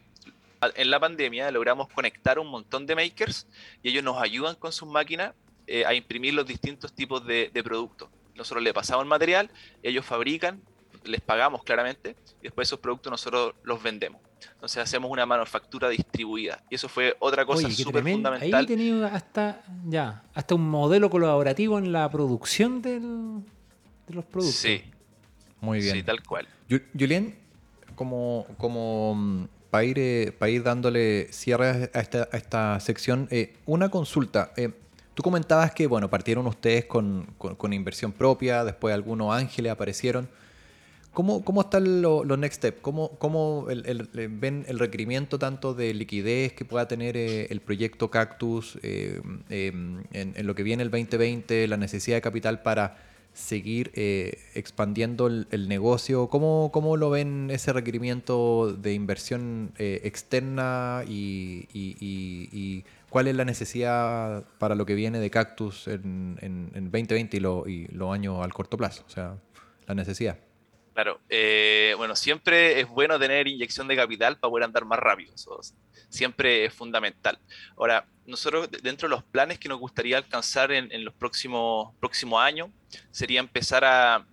[0.74, 3.46] en la pandemia logramos conectar un montón de makers
[3.82, 5.32] y ellos nos ayudan con sus máquinas
[5.66, 8.08] eh, a imprimir los distintos tipos de, productos.
[8.34, 9.50] Nosotros le pasamos el material,
[9.82, 10.60] ellos fabrican,
[11.04, 14.20] les pagamos claramente y después esos productos nosotros los vendemos.
[14.54, 16.62] Entonces hacemos una manufactura distribuida.
[16.70, 18.60] Y eso fue otra cosa súper fundamental.
[18.60, 23.40] Ahí tenía hasta, ya, hasta un modelo colaborativo en la producción del-
[24.08, 24.56] de los productos.
[24.56, 24.82] Sí,
[25.60, 25.94] Muy bien.
[25.96, 26.48] sí, tal cual.
[26.98, 27.34] Julián,
[27.94, 33.54] como, como para ir, eh, pa' ir dándole cierre a esta, a esta sección, eh,
[33.64, 34.52] una consulta.
[34.58, 34.68] Eh,
[35.14, 40.28] tú comentabas que, bueno, partieron ustedes con, con- con inversión propia, después algunos ángeles aparecieron.
[41.14, 42.78] ¿Cómo, cómo están lo- los next steps?
[42.82, 47.60] ¿Cómo, cómo el- el- ven el requerimiento tanto de liquidez que pueda tener eh, el
[47.62, 49.68] proyecto Cactus eh, eh,
[50.12, 52.98] en, en lo que viene el 2020, la necesidad de capital para
[53.34, 56.28] seguir eh, expandiendo el, el negocio?
[56.28, 63.36] ¿Cómo, ¿Cómo lo ven ese requerimiento de inversión eh, externa y, y- y- cuál es
[63.36, 67.86] la necesidad para lo que viene de Cactus en, en- en 2020 y, lo- y
[67.88, 69.04] los años al corto plazo?
[69.06, 69.36] O sea,
[69.86, 70.38] la necesidad.
[70.94, 75.34] Claro, eh, bueno, siempre es bueno tener inyección de capital para poder andar más rápido.
[75.34, 75.58] Eso
[76.10, 77.38] siempre es fundamental.
[77.78, 82.42] Ahora, nosotros de- dentro de los planes que nos gustaría alcanzar en, los próximos, próximos
[82.42, 82.68] años
[83.10, 84.26] sería empezar a,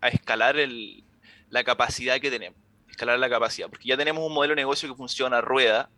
[0.00, 1.04] a escalar el-
[1.50, 2.58] la capacidad que tenemos.
[2.88, 5.90] Escalar la capacidad, porque ya tenemos un modelo de negocio que funciona, rueda,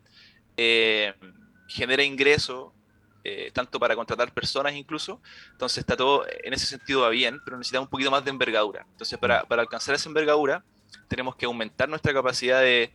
[0.57, 1.13] eh,
[1.69, 2.72] genera ingresos,
[3.23, 5.21] eh, tanto para contratar personas incluso.
[5.51, 8.85] Entonces está todo, en ese sentido va bien, pero necesitamos un poquito más de envergadura.
[8.91, 10.63] Entonces para, para alcanzar esa envergadura
[11.07, 12.91] tenemos que aumentar nuestra capacidad de,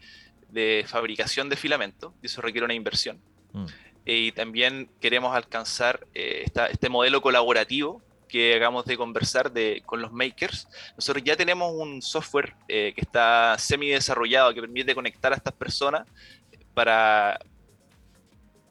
[0.50, 3.20] de fabricación de filamento, y eso requiere una inversión.
[3.52, 3.66] Mm.
[4.04, 10.00] Y también queremos alcanzar eh, esta- este modelo colaborativo que hagamos de conversar de, con
[10.02, 10.68] los makers.
[10.96, 15.54] Nosotros ya tenemos un software eh, que está semi desarrollado que permite conectar a estas
[15.54, 16.06] personas
[16.74, 17.38] para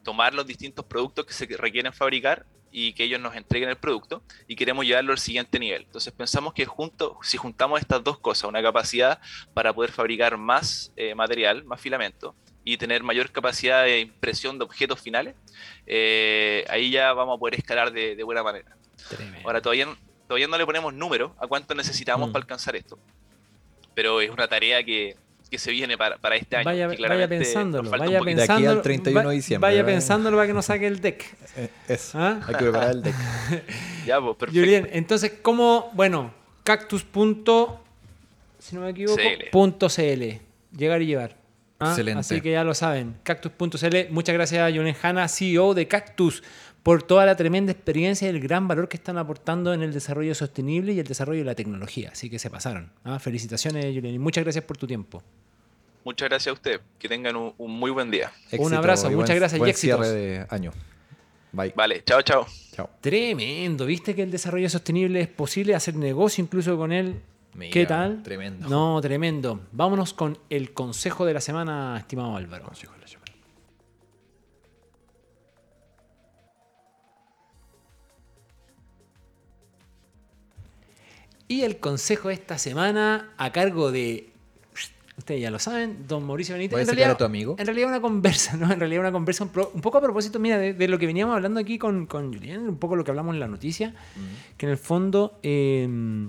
[0.08, 4.22] tomar los distintos productos que se requieren fabricar y que ellos nos entreguen el producto
[4.46, 5.82] y queremos llevarlo al siguiente nivel.
[5.82, 9.20] Entonces pensamos que junto, si juntamos estas dos cosas, una capacidad
[9.52, 14.64] para poder fabricar más eh, material, más filamento y tener mayor capacidad de impresión de
[14.64, 15.34] objetos finales,
[15.86, 18.78] eh, ahí ya vamos a poder escalar de, de buena manera.
[19.10, 19.46] Tremendo.
[19.46, 19.94] Ahora todavía,
[20.26, 22.32] todavía no le ponemos número a cuánto necesitamos Mm.
[22.32, 22.98] para alcanzar esto,
[23.94, 25.16] pero es una tarea que,
[25.48, 26.64] que se viene para, para este año.
[26.64, 28.36] vaya, vaya pensándolo, vaya poquito.
[28.36, 28.82] De aquí al pensándolo.
[28.82, 31.24] 31 de va- diciembre, Vaya pensándolo para que no saque el deck.
[31.56, 32.18] Eh, eso.
[32.18, 32.40] ¿Ah?
[32.46, 33.14] Hay que preparar el deck.
[34.06, 34.60] Ya, pues, perfecto.
[34.60, 35.90] Julián, entonces, ¿cómo?
[35.94, 36.32] Bueno,
[36.64, 37.02] cactus.
[37.04, 37.82] punto,
[38.58, 39.50] Si no me equivoco, CL.
[39.50, 40.40] punto CL.
[40.76, 41.36] Llegar y llevar.
[41.80, 41.90] ¿Ah?
[41.90, 42.20] Excelente.
[42.20, 43.16] Así que ya lo saben.
[43.22, 44.10] Cactus.cl.
[44.10, 46.42] Muchas gracias a Hanna, CEO de Cactus,
[46.88, 50.34] por toda la tremenda experiencia y el gran valor que están aportando en el desarrollo
[50.34, 52.08] sostenible y el desarrollo de la tecnología.
[52.12, 52.90] Así que se pasaron.
[53.04, 53.18] ¿ah?
[53.18, 55.22] Felicitaciones, Julián, y muchas gracias por tu tiempo.
[56.02, 56.80] Muchas gracias a usted.
[56.98, 58.32] Que tengan un, un muy buen día.
[58.50, 60.00] Éxito abrazo, y muchas gracias y buen éxitos.
[60.00, 60.72] cierre de año.
[61.52, 61.74] Bye.
[61.76, 62.46] Vale, chao, chao.
[62.72, 62.88] Chao.
[63.02, 67.20] Tremendo, ¿viste que el desarrollo sostenible es posible hacer negocio incluso con él?
[67.52, 68.22] Mira, ¿Qué tal?
[68.22, 68.66] tremendo.
[68.66, 69.60] No, tremendo.
[69.72, 72.64] Vámonos con el consejo de la semana, estimado Álvaro.
[72.64, 73.27] Consejo de la semana.
[81.48, 84.28] Y el consejo de esta semana a cargo de,
[85.16, 86.74] ustedes ya lo saben, don Mauricio Benítez.
[86.82, 87.56] En realidad- a tu amigo.
[87.58, 88.70] En realidad una conversa, ¿no?
[88.72, 91.06] En realidad una conversa un, pro- un poco a propósito, mira, de, de lo que
[91.06, 93.94] veníamos hablando aquí con, con Julián, un poco lo que hablamos en la noticia,
[94.58, 96.28] que en el fondo eh,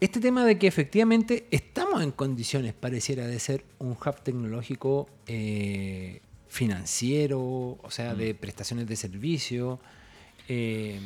[0.00, 6.20] este tema de que efectivamente estamos en condiciones, pareciera, de ser un hub tecnológico eh,
[6.48, 9.80] financiero, o sea, de prestaciones de servicio.
[10.48, 11.00] eh,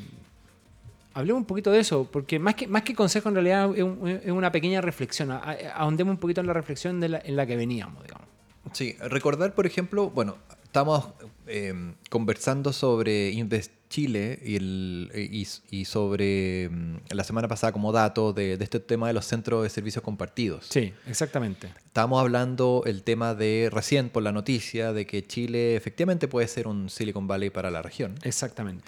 [1.14, 4.08] hablemos un poquito de eso, porque más que, más que consejo en realidad es, un-
[4.08, 5.30] es una pequeña reflexión.
[5.74, 8.26] Ahondemos un poquito en la reflexión de la- en la que veníamos, digamos.
[8.72, 11.08] Sí, recordar, por ejemplo, bueno, estamos
[11.46, 11.72] eh,
[12.10, 18.34] conversando sobre Invest Chile y, el, y, y sobre mm, la semana pasada como dato
[18.34, 20.66] de, de este tema de los centros de servicios compartidos.
[20.68, 21.68] Sí, exactamente.
[21.86, 26.68] Estábamos hablando el tema de recién por la noticia de que Chile efectivamente puede ser
[26.68, 28.16] un Silicon Valley para la región.
[28.22, 28.84] Exactamente.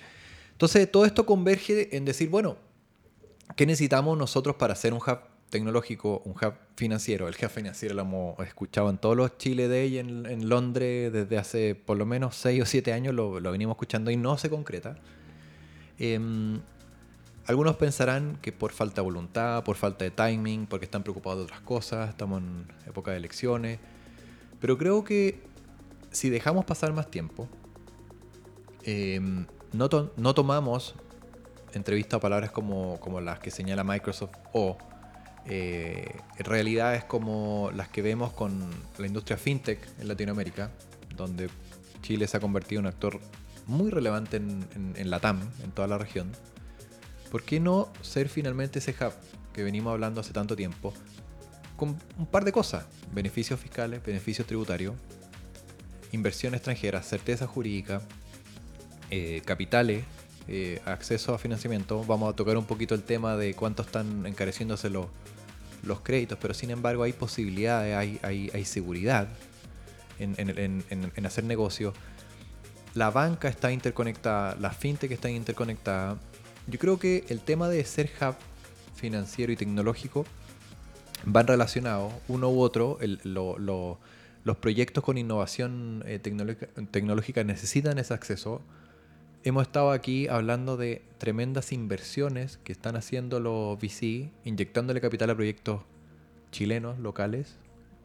[0.61, 2.59] Entonces, todo esto converge en decir, bueno,
[3.57, 7.29] ¿qué necesitamos nosotros para ser un hub tecnológico, un hub financiero?
[7.29, 11.39] El hub financiero lo hemos escuchado en todos los Chile Day en, en Londres desde
[11.39, 14.51] hace por lo menos 6 o 7 años, lo, lo venimos escuchando y no se
[14.51, 14.99] concreta.
[15.99, 16.61] Em,
[17.47, 21.45] algunos pensarán que por falta de voluntad, por falta de timing, porque están preocupados de
[21.45, 23.79] otras cosas, estamos en época de elecciones.
[24.61, 25.41] Pero creo que
[26.11, 27.49] si dejamos pasar más tiempo,
[28.85, 30.95] em, no, to- no tomamos
[31.73, 34.77] entrevista a palabras como, como las que señala Microsoft o
[35.47, 40.71] eh, realidades como las que vemos con la industria fintech en Latinoamérica,
[41.17, 41.49] donde
[42.03, 43.21] Chile se ha convertido en un actor
[43.67, 46.33] muy relevante en, en, en la TAM, en toda la región.
[47.31, 49.13] ¿Por qué no ser finalmente ese hub
[49.53, 50.93] que venimos hablando hace tanto tiempo
[51.77, 52.85] con un par de cosas.
[53.13, 54.95] Beneficios fiscales, beneficios tributarios,
[56.13, 58.03] inversión extranjera, certeza jurídica,
[59.11, 60.05] eh, capitales,
[60.49, 62.05] eh, acceso a financiamiento.
[62.05, 65.07] Vamos a tocar un poquito el tema de cuánto están encareciéndose los,
[65.83, 69.29] los créditos, pero sin embargo hay posibilidades, hay, hay, seguridad
[70.19, 70.85] en, en-
[71.17, 71.93] en- hacer negocio.
[72.95, 76.17] La banca está interconectada, la fintech está interconectada.
[76.67, 78.35] Yo creo que el tema de ser hub
[78.97, 80.27] financiero y tecnológico
[81.25, 82.99] van relacionados, uno u otro.
[83.01, 83.99] el- lo- lo-
[84.43, 88.63] los proyectos con innovación eh, tecnológica necesitan ese acceso.
[89.43, 95.35] Hemos estado aquí hablando de tremendas inversiones que están haciendo los VC, inyectándole capital a
[95.35, 95.81] proyectos
[96.53, 97.57] chilenos, locales,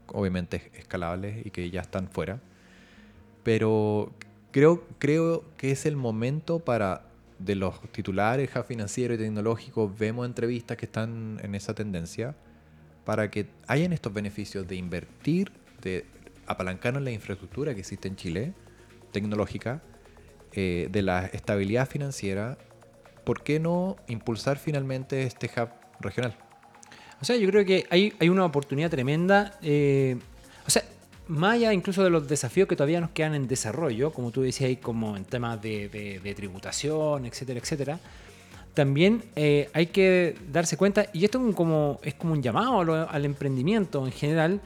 [0.07, 2.39] obviamente escalables y que ya están fuera.
[3.43, 4.13] Pero
[4.51, 7.01] creo, creo que es el momento para,
[7.37, 12.33] de los titulares hub financiero y tecnológico, vemos entrevistas que están en esa tendencia,
[13.03, 16.05] para que hayan estos beneficios de invertir, de
[16.47, 18.53] apalancarnos en la infraestructura que existe en Chile,
[19.11, 19.81] tecnológica,
[20.55, 22.57] eh, de la estabilidad financiera,
[23.23, 26.35] ¿por qué no impulsar finalmente este hub regional?
[27.21, 29.57] O sea, yo creo que hay, hay una oportunidad tremenda.
[29.61, 30.17] eh,
[30.67, 30.83] o sea,
[31.27, 34.67] más allá incluso de los desafíos que todavía nos quedan en desarrollo, como tú decías
[34.67, 37.99] ahí, como en temas de, de- tributación, etcétera, etcétera.
[38.73, 44.05] También eh, hay que darse cuenta, y esto como, es como un llamado al emprendimiento
[44.05, 44.59] en general,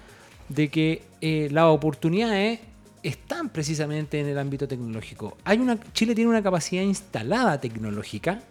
[0.49, 2.59] de que eh, las oportunidades
[3.03, 5.37] están precisamente en el ámbito tecnológico.
[5.43, 8.41] Hay una, Chile tiene una capacidad instalada tecnológica,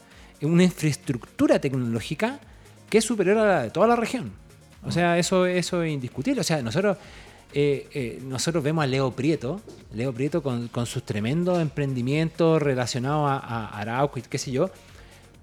[0.43, 2.39] una infraestructura tecnológica
[2.89, 4.33] que es superior a la de toda la región.
[4.85, 6.41] O sea, eso, es indiscutible.
[6.41, 6.97] O sea, nosotros,
[7.53, 9.61] eh, eh, nosotros vemos a Leo Prieto,
[9.93, 14.71] Leo Prieto con, sus tremendos emprendimientos relacionados a, a Arauco y qué sé yo,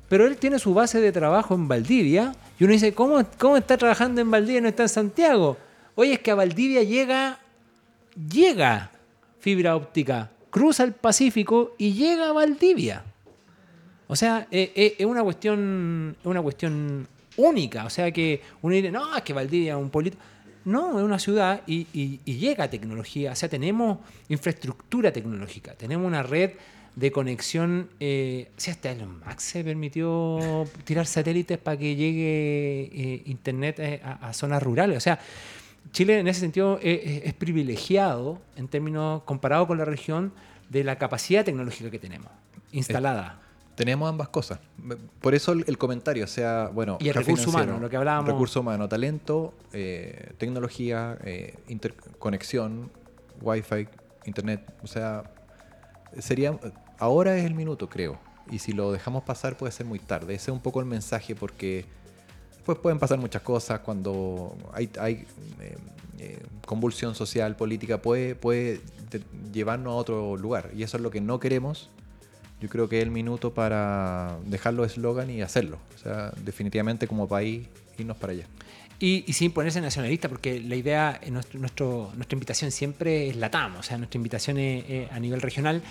[0.07, 3.77] pero él tiene su base de trabajo en Valdivia y uno dice, ¿cómo, cómo está
[3.77, 5.57] trabajando en Valdivia y no está en Santiago?
[5.95, 7.39] Oye, es que a Valdivia llega,
[8.15, 8.91] llega
[9.45, 13.03] fibra óptica, cruza el Pacífico y llega a Valdivia.
[14.07, 17.85] O sea, eh, eh, es una cuestión, es una cuestión única.
[17.85, 20.17] O sea que uno dice, no, es que Valdivia es un pueblito.
[20.63, 21.83] No, es una ciudad y,
[22.25, 23.33] llega tecnología.
[23.33, 26.53] O sea, tenemos infraestructura tecnológica, tenemos una red
[26.95, 27.89] de conexión.
[27.99, 34.33] Eh, sea, hasta Elon Musk se permitió tirar satélites para que llegue eh, internet a
[34.33, 34.97] zonas rurales.
[34.97, 35.19] O sea,
[35.91, 40.33] Chile en ese sentido eh, eh, es, privilegiado en términos comparado con la región
[40.69, 42.31] de la capacidad tecnológica que tenemos
[42.71, 43.39] instalada.
[43.75, 44.59] Tenemos ambas cosas.
[45.19, 46.97] Por eso el, el comentario, o sea, bueno...
[47.01, 48.31] Y el recurso humano, lo que hablábamos.
[48.31, 52.89] Recurso humano, talento, eh, tecnología, eh, interconexión,
[53.41, 53.87] wifi,
[54.25, 54.61] internet.
[54.81, 55.23] O sea,
[56.19, 56.57] sería...
[56.97, 58.17] Ahora es el minuto, creo.
[58.49, 60.35] Y si lo dejamos pasar puede ser muy tarde.
[60.35, 61.83] Ese es un poco el mensaje porque
[62.65, 65.25] pues pueden pasar muchas cosas cuando hay, hay
[65.61, 65.77] eh,
[66.19, 68.81] eh, convulsión social, política, puede, puede
[69.53, 70.71] llevarnos a otro lugar.
[70.75, 71.89] Y eso es lo que no queremos.
[72.61, 75.77] Yo creo que es el minuto para dejarlo eslogan y hacerlo.
[75.95, 78.47] O sea, definitivamente como país irnos para allá.
[78.97, 83.75] Y, sin ponerse nacionalista, porque la idea, eh, nuestro, nuestro- nuestra invitación siempre es LATAM,
[83.75, 85.81] o sea, nuestra invitación es, a nivel regional.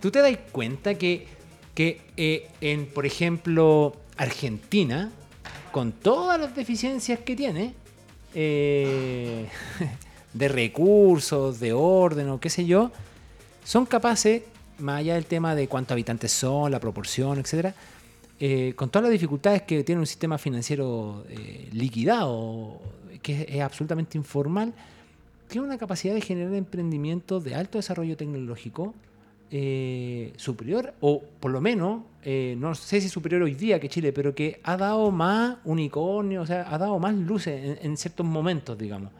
[0.00, 1.26] ¿Tú te das cuenta que,
[1.74, 2.02] que
[2.60, 5.10] en, por ejemplo, Argentina,
[5.74, 7.74] con todas las deficiencias que tiene,
[8.32, 9.48] eh,
[10.32, 12.92] de recursos, de orden o qué sé yo,
[13.64, 14.44] son capaces,
[14.78, 17.74] más allá del tema de cuántos habitantes son, la proporción, etcétera,
[18.38, 22.80] eh, con todas las dificultades que tiene un sistema financiero eh, liquidado,
[23.20, 24.72] que es, es absolutamente informal,
[25.48, 28.94] tiene una capacidad de generar emprendimientos de alto desarrollo tecnológico
[29.50, 34.12] eh, superior, o por lo menos, eh, no sé si superior hoy día que Chile,
[34.12, 38.26] pero que ha dado más unicornio, o sea, ha dado más luces en, en ciertos
[38.26, 39.10] momentos, digamos.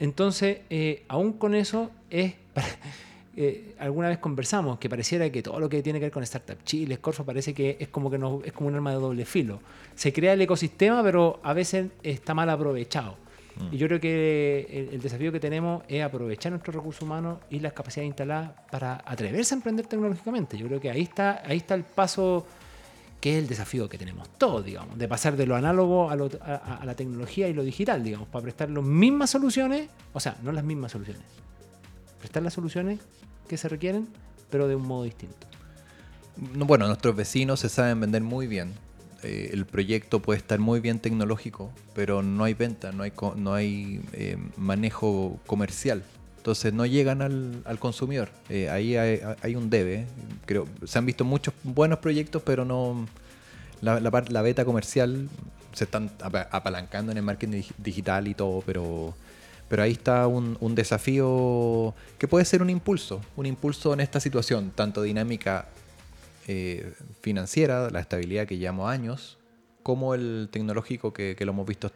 [0.00, 2.32] Entonces, eh, aún con eso, es
[3.36, 6.56] eh, alguna vez conversamos que pareciera que todo lo que tiene que ver con Startup
[6.64, 9.60] Chile, Corfo, parece que es como que no, es como un arma de doble filo.
[9.94, 13.16] Se crea el ecosistema, pero a veces está mal aprovechado.
[13.72, 17.72] Y yo creo que el, desafío que tenemos es aprovechar nuestros recursos humanos y las
[17.72, 20.56] capacidades instaladas para atreverse a emprender tecnológicamente.
[20.58, 22.46] Yo creo que ahí está, ahí está el paso
[23.20, 26.30] que es el desafío que tenemos todos, digamos, de pasar de lo análogo a, lo-
[26.42, 30.52] a- la tecnología y lo digital, digamos, para prestar las mismas soluciones, o sea, no
[30.52, 31.22] las mismas soluciones,
[32.18, 32.98] prestar las soluciones
[33.46, 34.08] que se requieren,
[34.48, 35.46] pero de un modo distinto.
[36.54, 38.72] No, Bueno, nuestros vecinos se saben vender muy bien.
[39.22, 43.54] Eh, el proyecto puede estar muy bien tecnológico, pero no hay venta, no hay, no
[43.54, 46.02] hay eh, manejo comercial.
[46.38, 48.30] Entonces no llegan al, al consumidor.
[48.48, 50.06] Eh, ahí hay, un debe.
[50.46, 53.06] Creo, se han visto muchos buenos proyectos, pero no
[53.82, 55.28] la, la, beta comercial
[55.74, 59.14] se están apa- apalancando en el marketing dig- digital y todo, pero,
[59.68, 64.18] pero ahí está un, un desafío que puede ser un impulso, un impulso en esta
[64.18, 65.68] situación, tanto dinámica
[66.50, 69.38] eh, financiera, la estabilidad que llevamos años,
[69.82, 71.86] como el tecnológico que, que lo hemos visto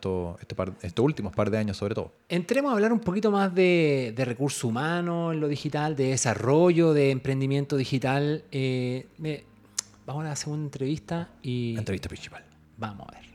[0.40, 2.12] este estos últimos par de años sobre todo.
[2.28, 6.92] Entremos a hablar un poquito más de, de recursos humanos en lo digital, de desarrollo,
[6.94, 8.44] de emprendimiento digital.
[8.52, 9.44] Eh, me-
[10.06, 12.42] vamos a la segunda entrevista y La entrevista principal.
[12.78, 13.33] vamos a ver.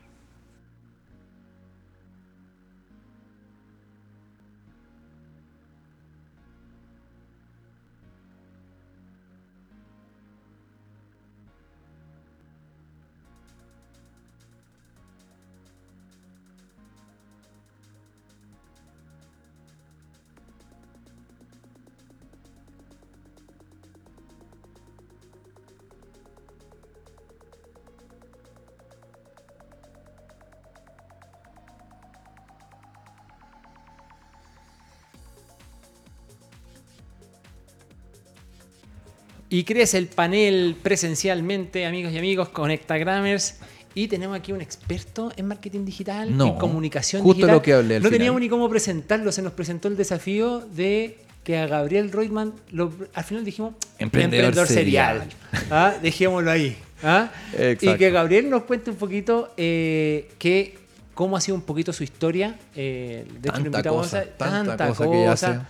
[39.49, 43.55] Y crece el panel presencialmente, amigos y amigos, Conectagrammers.
[43.95, 47.55] Y tenemos aquí un experto en marketing digital, No, en comunicación justo digital.
[47.55, 48.19] lo que hablé al no final.
[48.19, 52.93] teníamos ni cómo presentarlo, se nos presentó el desafío de que a Gabriel Reutemann, lo-
[53.15, 55.23] al final dijimos, Emprendedor serial.
[55.71, 55.95] ¿Ah?
[56.01, 56.77] Dejémoslo ahí.
[57.03, 57.31] ¿ah?
[57.57, 60.77] Y que Gabriel nos cuente un poquito eh, que,
[61.15, 62.55] cómo ha sido un poquito su historia.
[62.75, 65.67] eh, de hecho, lo invitamos cosa, a tanta tanta cosa que cosa.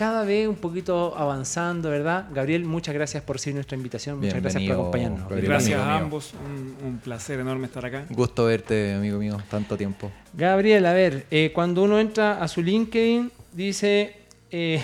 [0.00, 2.24] Cada vez un poquito avanzando, ¿verdad?
[2.32, 4.18] Gabriel, muchas gracias por recibir nuestra invitación.
[4.18, 5.20] Muchas gracias por acompañarnos.
[5.28, 5.44] Gabriel.
[5.44, 8.06] Gracias a ambos, un, un placer enorme estar acá.
[8.08, 10.10] Gusto verte, amigo mío, tanto tiempo.
[10.32, 14.16] Gabriel, a ver, eh, cuando uno entra a su LinkedIn, dice.
[14.50, 14.80] eh,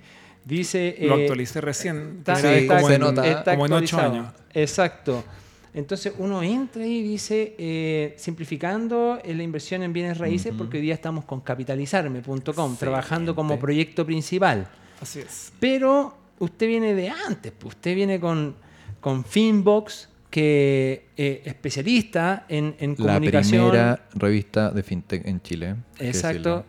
[0.44, 0.96] dice.
[1.00, 2.18] Lo eh, actualicé recién.
[2.20, 3.26] Está, Sí, está- como se en- nota.
[3.26, 4.32] está como en ocho años.
[4.54, 5.24] Exacto.
[5.72, 10.82] Entonces uno entra y dice, eh, simplificando eh, la inversión en bienes raíces, porque hoy
[10.82, 14.66] día estamos con capitalizarme.com, trabajando como proyecto principal.
[15.00, 15.52] Así es.
[15.60, 18.56] Pero usted viene de antes, pues, usted viene con,
[19.00, 23.70] con Finbox, que eh, especialista en, en La comunicación.
[23.70, 25.76] primera revista de fintech en Chile.
[25.98, 26.64] Exacto.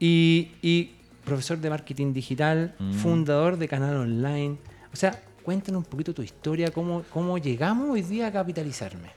[0.00, 0.90] y
[1.24, 2.92] profesor de marketing digital, Mm.
[2.94, 4.56] fundador de canal online.
[4.92, 9.08] O sea, cuéntanos un poquito tu historia, cómo, cómo llegamos hoy día a capitalizarme.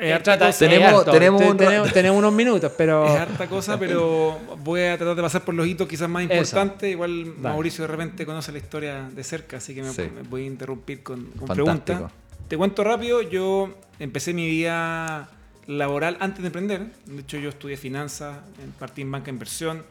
[0.00, 1.92] Es cosa, tenemos- es harto, tenemos te- un tenemos, rato.
[1.98, 3.04] tenemos unos minutos, pero...
[3.06, 6.32] es harta cosa, pero voy a tratar de pasar por los hitos quizás más Eso.
[6.32, 6.90] importantes.
[6.90, 7.38] Igual Dale.
[7.54, 10.08] Mauricio de repente conoce la historia de cerca, así que me, Sí.
[10.14, 12.10] me voy a interrumpir con, preguntas.
[12.48, 15.28] Te cuento rápido, yo empecé mi vida
[15.66, 16.86] laboral antes de emprender.
[17.04, 19.84] De hecho, yo estudié finanzas, en- partí en banca de inversión.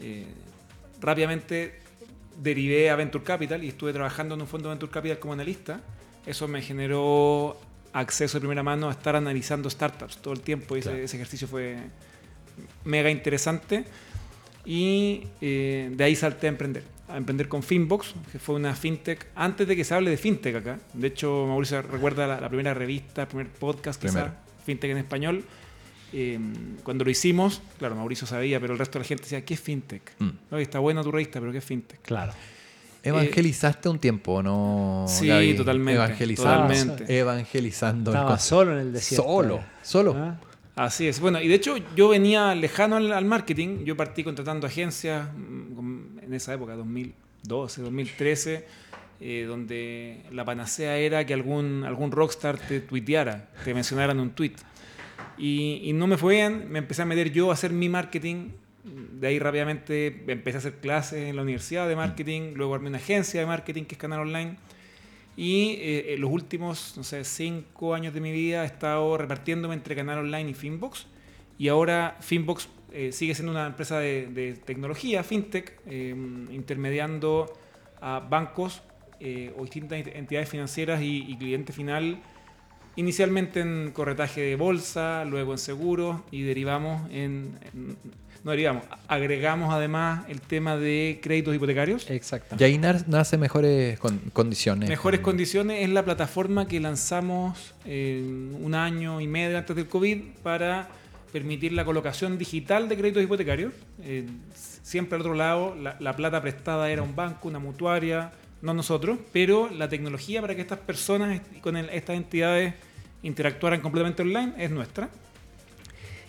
[0.00, 0.26] Eh,
[1.00, 1.85] rápidamente
[2.42, 5.80] derivé a Venture Capital y estuve trabajando en un fondo de Venture Capital como analista.
[6.26, 7.58] Eso me generó
[7.92, 11.04] acceso de primera mano a estar analizando startups todo el tiempo ese- Claro.
[11.04, 11.76] ese, ejercicio fue
[12.84, 13.84] mega interesante.
[14.64, 16.82] Y eh, de ahí salté a emprender.
[17.08, 20.56] A emprender con Finbox, que fue una fintech, antes de que se hable de fintech
[20.56, 20.80] acá.
[20.92, 24.32] De hecho, Mauricio recuerda la, la primera revista, el primer podcast, Primero.
[24.64, 25.44] fintech en español.
[26.18, 26.38] Eh,
[26.82, 29.60] cuando lo hicimos, claro, Mauricio sabía, pero el resto de la gente decía, ¿qué es
[29.60, 30.14] fintech?
[30.18, 30.30] Mm.
[30.50, 32.00] Oye, está buena tu revista, pero ¿qué es fintech?
[32.00, 32.32] Claro.
[33.02, 35.04] Evangelizaste un tiempo, ¿o ¿no?
[35.08, 35.54] Sí, Gaby?
[35.54, 36.72] totalmente, Evangelizando.
[36.72, 37.18] totalmente.
[37.18, 38.10] Evangelizando.
[38.12, 39.26] el Estaba solo en el desierto.
[39.26, 40.14] Solo, solo.
[40.16, 40.36] ¿Ah?
[40.74, 41.20] Así es.
[41.20, 43.84] Bueno, y de hecho yo venía lejano al, al marketing.
[43.84, 48.66] Yo partí contratando agencias mm, en esa época, 2012, 2013,
[49.20, 54.30] eh, donde la panacea era que algún, algún rockstar te tuiteara, te mencionara en un
[54.30, 54.54] tweet.
[55.38, 58.50] Y, y no me fue bien, me empecé a meter yo a hacer mi marketing.
[58.84, 62.98] De ahí rápidamente empecé a hacer clases en la universidad de marketing, luego armé una
[62.98, 64.56] agencia de marketing que es Canal Online.
[65.36, 69.74] Y eh, en los últimos, no sé, cinco años de mi vida he estado repartiéndome
[69.74, 71.06] entre Canal Online y Finbox.
[71.58, 76.14] Y ahora Finbox eh, sigue siendo una empresa de, de tecnología, fintech, eh,
[76.50, 77.52] intermediando
[78.00, 78.82] a bancos
[79.20, 82.22] eh, o distintas ent- entidades financieras y, y cliente final,
[82.96, 87.96] inicialmente en corretaje de bolsa, luego en seguros y derivamos en, en-
[88.44, 92.08] no derivamos, agregamos además el tema de créditos hipotecarios.
[92.08, 92.54] Exacto.
[92.58, 94.88] Y ahí nace mejores con- condiciones.
[94.88, 99.88] Mejores con- condiciones es la plataforma que lanzamos eh, un año y medio antes del
[99.88, 100.88] COVID para
[101.32, 103.72] permitir la colocación digital de créditos hipotecarios.
[104.02, 108.30] Eh, siempre al otro lado, la, la plata prestada era un banco, una mutuaria,
[108.62, 112.74] no nosotros, pero la tecnología para que estas personas y con el- estas entidades
[113.26, 115.10] interactuaran completamente online es nuestra.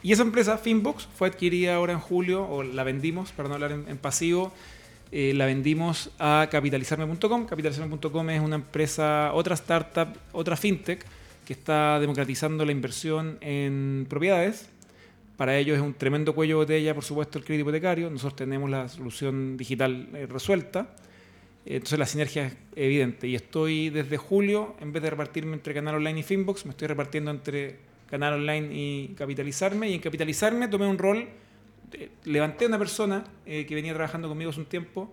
[0.04, 3.72] Y esa empresa, Finbox, fue adquirida ahora en julio, o la vendimos, para no hablar
[3.72, 4.54] en, pasivo,
[5.12, 7.46] eh, la vendimos a capitalizarme.com.
[7.46, 11.04] Capitalizarme.com es una empresa, otra startup, otra fintech,
[11.46, 14.70] que está democratizando la inversión en propiedades.
[15.36, 18.10] Para ellos es un tremendo cuello de botella, por supuesto, el crédito hipotecario.
[18.10, 20.90] Nosotros tenemos la solución digital eh, resuelta.
[21.70, 23.28] Entonces la sinergia es evidente.
[23.28, 26.88] Y estoy desde julio, en vez de repartirme entre Canal Online y Finbox, me estoy
[26.88, 27.76] repartiendo entre
[28.10, 29.90] Canal Online y Capitalizarme.
[29.90, 31.28] Y en Capitalizarme tomé un rol,
[31.92, 35.12] eh, levanté a una persona eh, que venía trabajando conmigo hace un tiempo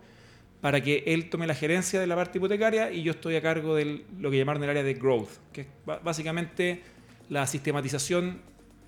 [0.61, 3.75] para que él tome la gerencia de la parte hipotecaria y yo estoy a cargo
[3.75, 6.81] de lo que llamaron el área de growth, que es básicamente
[7.29, 8.41] la sistematización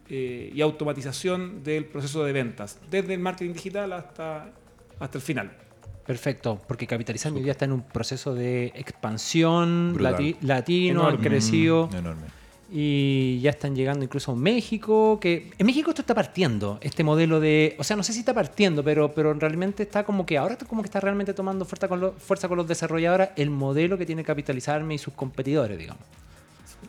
[0.09, 4.53] eh, y automatización del proceso de ventas, desde el marketing digital hasta,
[5.01, 5.66] hasta el final.
[6.07, 11.19] Perfecto, porque Capitalizar mi vida está en un proceso de expansión latino, Enorme.
[11.19, 11.89] crecido.
[11.93, 12.37] Mm, enorme.
[12.71, 17.39] Y ya están llegando incluso a México, que en México esto está partiendo, este modelo
[17.39, 20.55] de, o sea, no sé si está partiendo, pero, pero realmente está como que ahora
[20.55, 23.97] está como que está realmente tomando fuerza con, los, fuerza con los desarrolladores el modelo
[23.97, 26.03] que tiene Capitalizarme y sus competidores, digamos.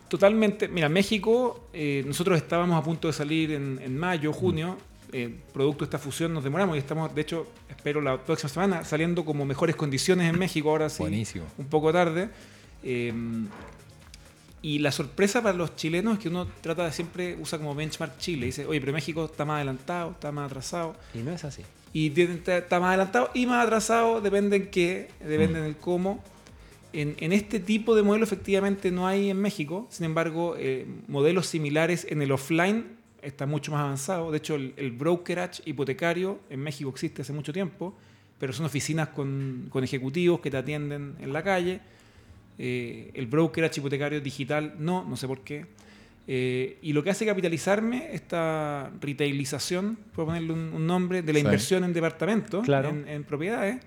[0.08, 0.66] Totalmente.
[0.68, 4.78] Mira, México, eh, nosotros estábamos a punto de salir en, en mayo, junio.
[5.12, 8.84] Eh, producto de esta fusión nos demoramos y estamos, de hecho, espero la próxima semana
[8.84, 11.02] saliendo como mejores condiciones en México, ahora sí.
[11.02, 11.44] Buenísimo.
[11.56, 12.30] Un poco tarde.
[12.82, 13.12] Eh,
[14.60, 18.18] y la sorpresa para los chilenos es que uno trata de siempre, usa como benchmark
[18.18, 18.46] Chile.
[18.46, 20.96] Dice, oye, pero México está más adelantado, está más atrasado.
[21.14, 21.62] Y no es así.
[21.92, 26.22] Y está más adelantado y más atrasado, depende en qué, depende en el cómo.
[26.92, 31.46] En, en este tipo de modelo efectivamente no hay en México, sin embargo, eh, modelos
[31.46, 34.30] similares en el offline está mucho más avanzado.
[34.30, 37.94] De hecho, el, el brokerage hipotecario en México existe hace mucho tiempo,
[38.38, 41.80] pero son oficinas con, con ejecutivos que te atienden en la calle.
[42.58, 45.66] Eh, el brokerage hipotecario digital no, no sé por qué.
[46.30, 51.38] Eh, y lo que hace capitalizarme esta retailización, por ponerle un, un nombre, de la
[51.38, 51.44] Sí.
[51.44, 52.90] inversión en departamentos, Claro.
[52.90, 53.78] en, en propiedades,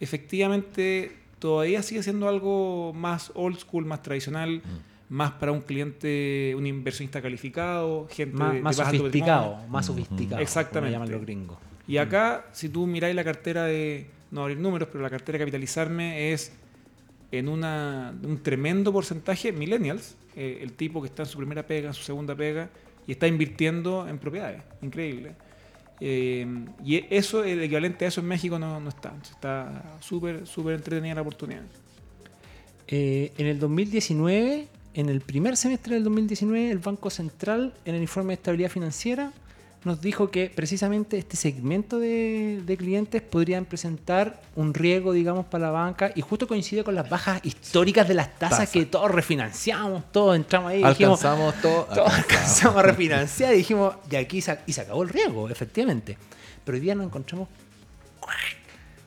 [0.00, 4.62] efectivamente todavía sigue siendo algo más old school, más tradicional,
[5.08, 10.40] más para un cliente, un inversionista calificado, gente Más, de- más de sofisticado, más sofisticado.
[10.42, 10.94] Exactamente.
[10.94, 11.58] Como llaman los gringos.
[11.88, 15.44] Y acá, si tú miráis la cartera de, no abrir números, pero la cartera de
[15.44, 16.52] capitalizarme es
[17.30, 21.88] en una, un tremendo porcentaje millennials, eh, el tipo que está en su primera pega,
[21.88, 22.68] en su segunda pega,
[23.06, 24.62] y está invirtiendo en propiedades.
[24.82, 25.34] Increíble.
[26.00, 26.46] Eh,
[26.84, 29.14] y eso, el equivalente a eso en México no, no está.
[29.22, 31.62] Está súper, súper entretenida la oportunidad.
[32.88, 38.00] Eh, en el 2019, en el primer semestre del 2019, el Banco Central, en el
[38.00, 39.30] informe de estabilidad financiera,
[39.84, 45.66] nos dijo que precisamente este segmento de, de clientes podrían presentar un riesgo, digamos, para
[45.66, 48.72] la banca y justo coincide con las bajas históricas de las tasas Tasa.
[48.72, 51.84] que todos refinanciamos, todos entramos ahí y dijimos, Alcanzamos todo.
[51.94, 52.18] todos alcanzamos.
[52.18, 56.16] alcanzamos a refinanciar y dijimos, y aquí se, y se acabó el riesgo, efectivamente.
[56.64, 57.48] Pero hoy día nos encontramos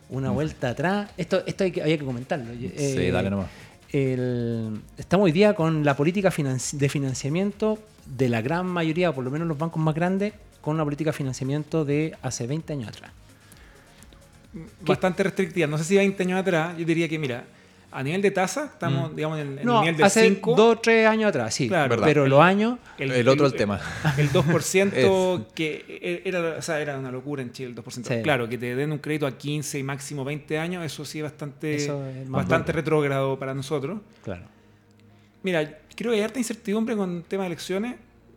[0.09, 1.09] una vuelta atrás.
[1.17, 2.53] Esto, esto hay que, había que comentarlo.
[2.53, 3.47] Sí, Eh, dale nomás.
[3.91, 9.23] El- estamos hoy día con la política de financiamiento de la gran mayoría, o por
[9.23, 12.89] lo menos los bancos más grandes, con una política de financiamiento de hace 20 años
[12.89, 13.11] atrás.
[14.81, 15.67] Bastante restrictiva.
[15.67, 17.45] No sé si 20 años atrás, yo diría que, mira,
[17.91, 19.65] a nivel de tasa, estamos, digamos, en, en Mm.
[19.65, 20.55] No, el nivel del hace 5.
[20.55, 21.67] 2 o 3 años atrás, sí.
[21.67, 21.89] Claro.
[21.89, 22.05] Verdad.
[22.05, 22.77] pero los años...
[22.97, 23.79] El otro el tema.
[24.17, 27.89] El 2% que era, o sea, era una locura en Chile, el 2%.
[27.91, 28.21] Sí.
[28.21, 31.23] Claro, que te den un crédito a 15 y máximo 20 años, eso sí es
[31.23, 32.81] bastante, Eso es más bastante bueno.
[32.81, 33.99] retrógrado para nosotros.
[34.23, 34.43] Claro.
[35.41, 37.95] Mira, creo que hay harta incertidumbre con el tema de elecciones.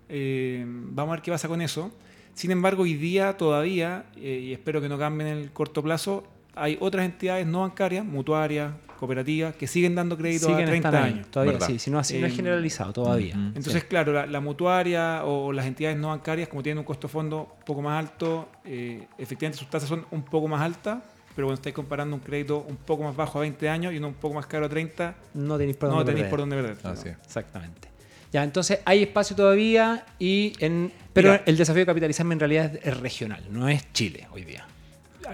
[0.08, 1.90] Eh, vamos a ver qué pasa con eso.
[2.34, 6.24] Sin embargo, hoy día todavía, eh, y espero que no cambie en el corto plazo,
[6.54, 11.06] hay otras entidades no bancarias, mutuarias, cooperativas, que siguen dando crédito Siguen a 30 estando
[11.06, 11.26] ahí, años.
[11.30, 11.66] Todavía, Verdad.
[11.66, 11.78] sí.
[11.80, 13.34] Si no, así no es Eh, generalizado todavía.
[13.34, 17.12] Entonces, claro, la, la mutuaria o las entidades no bancarias, como tienen un costo de
[17.12, 21.02] fondo un poco más alto, eh, efectivamente sus tasas son un poco más altas,
[21.34, 24.08] pero cuando estáis comparando un crédito un poco más bajo a 20 años y uno
[24.08, 26.30] un poco más caro a 30, No tenéis por no dónde tenéis perder.
[26.30, 26.94] por dónde perder.
[26.94, 27.06] Es.
[27.26, 27.88] Exactamente.
[28.32, 30.92] Ya, entonces hay espacio todavía y en...
[31.12, 31.42] Pero Mira.
[31.44, 34.64] el desafío de capitalizarme en realidad es regional, no es Chile hoy día.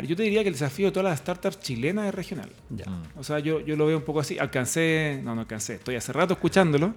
[0.07, 2.51] Yo te diría que el desafío de todas las startups chilenas es regional.
[2.71, 2.85] Ya.
[3.17, 4.39] O sea, yo, yo lo veo un poco así.
[4.39, 6.95] Alcancé, no, no alcancé, estoy hace rato escuchándolo.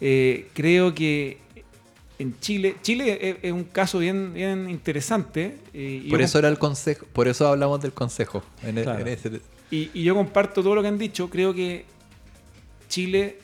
[0.00, 1.38] Eh, creo que
[2.18, 5.56] en Chile, Chile es, es un caso bien, bien interesante.
[5.72, 8.42] eh, Por eso era el consejo, por eso hablamos del consejo.
[8.62, 9.00] En, e- Claro.
[9.00, 11.28] en ese- Y, y yo comparto todo lo que han dicho.
[11.30, 11.84] Creo que
[12.88, 13.38] Chile,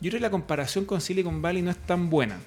[0.00, 2.38] yo creo que la comparación con Silicon Valley no es tan buena.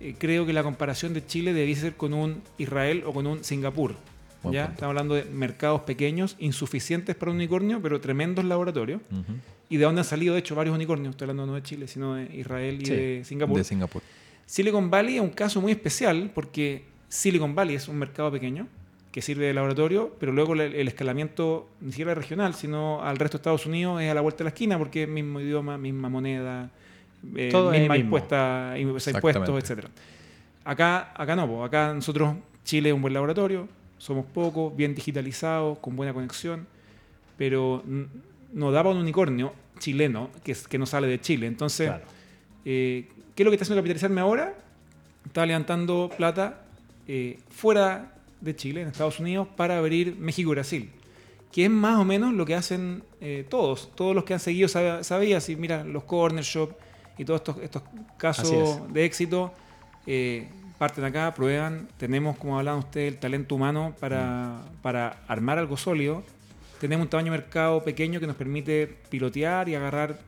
[0.00, 3.42] Eh, creo que la comparación de Chile debiese ser con un Israel o con un
[3.42, 3.94] Singapur.
[4.46, 4.62] Buen ¿ya?
[4.66, 4.74] punto.
[4.74, 9.00] Estamos hablando de mercados pequeños, insuficientes para un unicornio, pero tremendos laboratorios.
[9.68, 11.10] Y de dónde han salido, de hecho, varios unicornios.
[11.10, 13.58] Estoy hablando no de Chile, sino de Israel y Sí, de Singapur.
[13.58, 14.02] De Singapur.
[14.46, 18.68] Silicon Valley es un caso muy especial porque Silicon Valley es un mercado pequeño
[19.10, 23.40] que sirve de laboratorio, pero luego el, escalamiento ni siquiera regional, sino al resto de
[23.40, 26.70] Estados Unidos es a la vuelta de la esquina porque es mismo idioma, misma moneda,
[27.34, 29.88] eh, Todo misma impuesta, impuestos, etcétera.
[30.64, 33.66] Acá, acá no, acá nosotros, Chile es un buen laboratorio,
[33.98, 36.66] somos pocos, bien digitalizados, con buena conexión,
[37.36, 37.82] pero
[38.52, 41.46] nos daba un unicornio chileno que, es- que no sale de Chile.
[41.46, 42.04] Entonces, Claro.
[42.64, 44.54] eh, ¿qué es lo que está haciendo capitalizarme ahora?
[45.26, 46.62] Está levantando plata
[47.08, 50.90] eh, fuera de Chile, en Estados Unidos, para abrir México y Brasil.
[51.52, 53.92] Que es más o menos lo que hacen eh, todos.
[53.94, 56.72] Todos los que han seguido sab- sabían, si mira, los corner shop
[57.18, 57.82] y todos estos, estos
[58.18, 59.52] casos de éxito,
[60.06, 60.48] eh,
[60.78, 61.88] parten acá, prueban.
[61.96, 66.22] Tenemos, como hablaban ustedes, el talento humano para, para armar algo sólido.
[66.80, 70.18] Tenemos un tamaño de mercado pequeño que nos permite pilotear y agarrar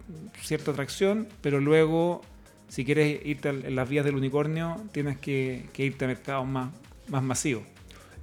[0.42, 2.22] cierta atracción, pero luego,
[2.68, 6.70] si quieres irte en las vías del unicornio, tienes que, que irte a mercados más,
[7.08, 7.64] más masivos.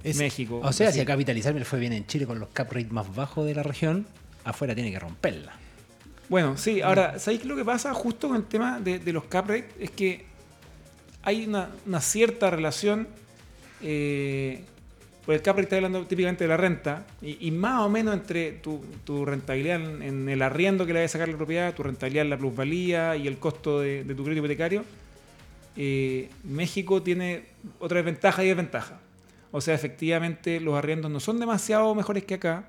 [0.02, 0.60] Es- México.
[0.62, 3.14] O sea, si a capitalizarme le fue bien en Chile con los cap rate más
[3.14, 4.06] bajos de la región,
[4.44, 5.52] afuera tiene que romperla.
[6.28, 9.24] Bueno, sí, ahora, ¿sabéis qué lo que pasa justo con el tema de, de los
[9.24, 9.68] cap rate?
[9.78, 10.26] Es que
[11.26, 13.08] hay una, cierta relación.
[13.82, 14.62] Eh,
[15.26, 18.52] pues el cap rate está hablando típicamente de la renta, y, más o menos entre
[18.52, 22.30] tu, rentabilidad en, el arriendo que le vas a sacar la propiedad, tu rentabilidad en
[22.30, 24.84] la plusvalía y el costo de, de tu crédito hipotecario.
[25.76, 27.42] eh, México tiene
[27.80, 29.00] otra desventaja y desventaja.
[29.50, 32.68] O sea, efectivamente, los arriendos no son demasiado mejores que acá,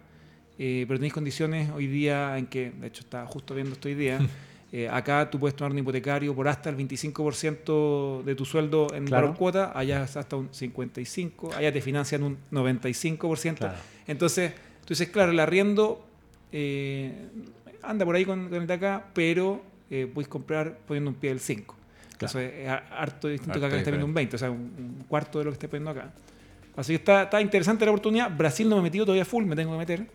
[0.57, 3.93] eh, pero tenéis condiciones hoy día en que, de hecho, estaba justo viendo esto hoy
[3.93, 4.19] día.
[4.71, 9.05] eh, acá tú puedes tomar un hipotecario por hasta el 25% de tu sueldo en
[9.05, 9.27] Claro.
[9.27, 13.55] valor cuota, allá es hasta un 55%, allá te financian un 95%.
[13.57, 13.77] Claro.
[14.07, 16.05] Entonces, tú dices, claro, el arriendo
[16.51, 17.13] eh,
[17.83, 21.29] anda por ahí con, con el de acá, pero eh, puedes comprar poniendo un pie
[21.29, 21.75] del 5.
[22.19, 24.05] Eso es, es harto distinto Harto que acá que está viendo diferente.
[24.05, 26.11] un 20, o sea, un, un cuarto de lo que esté poniendo acá.
[26.75, 28.35] Así que está, está interesante la oportunidad.
[28.35, 30.07] Brasil no me he metido todavía full, me tengo que meter.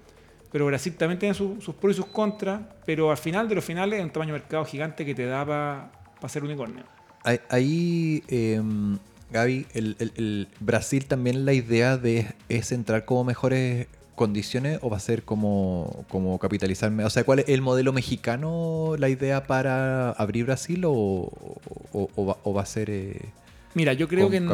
[0.52, 2.60] Pero Brasil también tiene su- sus pros y sus contras.
[2.84, 5.44] Pero al final de los finales es un tamaño de mercado gigante que te da
[5.46, 6.84] para ser unicornio.
[7.48, 8.98] Ahí, em,
[9.30, 15.00] Gaby, el, Brasil también la idea de es entrar como mejores condiciones o va a
[15.00, 17.04] ser como, como capitalizarme.
[17.04, 21.30] O sea, ¿cuál es el modelo mexicano la idea para abrir Brasil o,
[22.18, 22.90] va, va a ser...
[22.90, 23.20] eh,
[23.74, 24.48] Mira, yo creo que, en,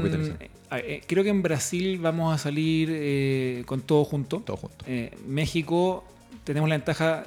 [0.70, 4.40] eh, creo que en Brasil vamos a salir eh, con todo junto.
[4.40, 4.84] todo junto?
[4.86, 6.04] Eh, México
[6.44, 7.24] tenemos la ventaja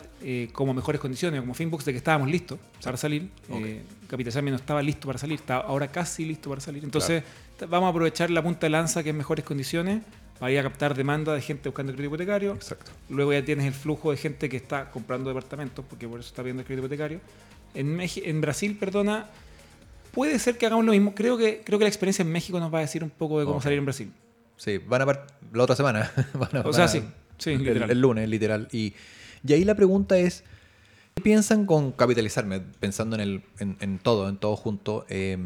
[0.53, 3.29] como mejores condiciones, como Finbox, de que estábamos listos para salir.
[3.49, 3.61] Ok.
[3.65, 6.83] Eh, Capitalizarme no estaba listo para salir, está ahora casi listo para salir.
[6.83, 7.23] Entonces,
[7.69, 10.01] vamos a aprovechar la punta de lanza que es mejores condiciones
[10.39, 12.53] para ir a captar demanda de gente buscando crédito hipotecario.
[12.53, 12.91] Exacto.
[13.09, 16.41] Luego ya tienes el flujo de gente que está comprando departamentos, porque por eso está
[16.41, 17.19] viendo el crédito hipotecario.
[17.75, 19.27] En, Meji- en Brasil, perdona,
[20.12, 21.14] puede ser que hagamos lo mismo.
[21.16, 23.45] Creo que, creo que la experiencia en México nos va a decir un poco de
[23.45, 23.64] cómo Ok.
[23.64, 24.12] salir en Brasil.
[24.57, 26.12] Sí, van a par- la otra semana.
[26.34, 27.03] van a- O van sea, a- sí,
[27.38, 28.68] sí, el, el lunes, literal.
[28.72, 28.93] Y,
[29.45, 30.43] y ahí la pregunta es,
[31.16, 32.59] ¿qué piensan con capitalizarme?
[32.80, 35.05] Pensando en, el, en, en todo, en todo junto.
[35.09, 35.38] eh,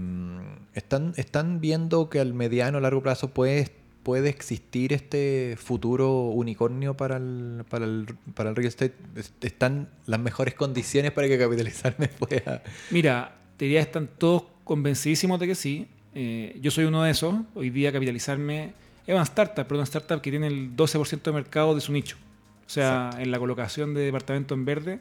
[0.73, 3.71] ¿están, ¿Están viendo que al mediano o largo plazo puede,
[4.03, 8.95] puede existir este futuro unicornio para el, para el, para el real estate?
[9.15, 12.61] Es- ¿Están las mejores condiciones para que capitalizarme pueda...?
[12.91, 15.87] Mira, te diría que están todos convencidísimos de que sí.
[16.13, 17.35] Eh, yo soy uno de esos.
[17.53, 18.73] Hoy día capitalizarme
[19.07, 22.17] es una startup, pero una startup que tiene el 12% de mercado de su nicho.
[22.65, 24.99] O sea, en la colocación de departamento en verde,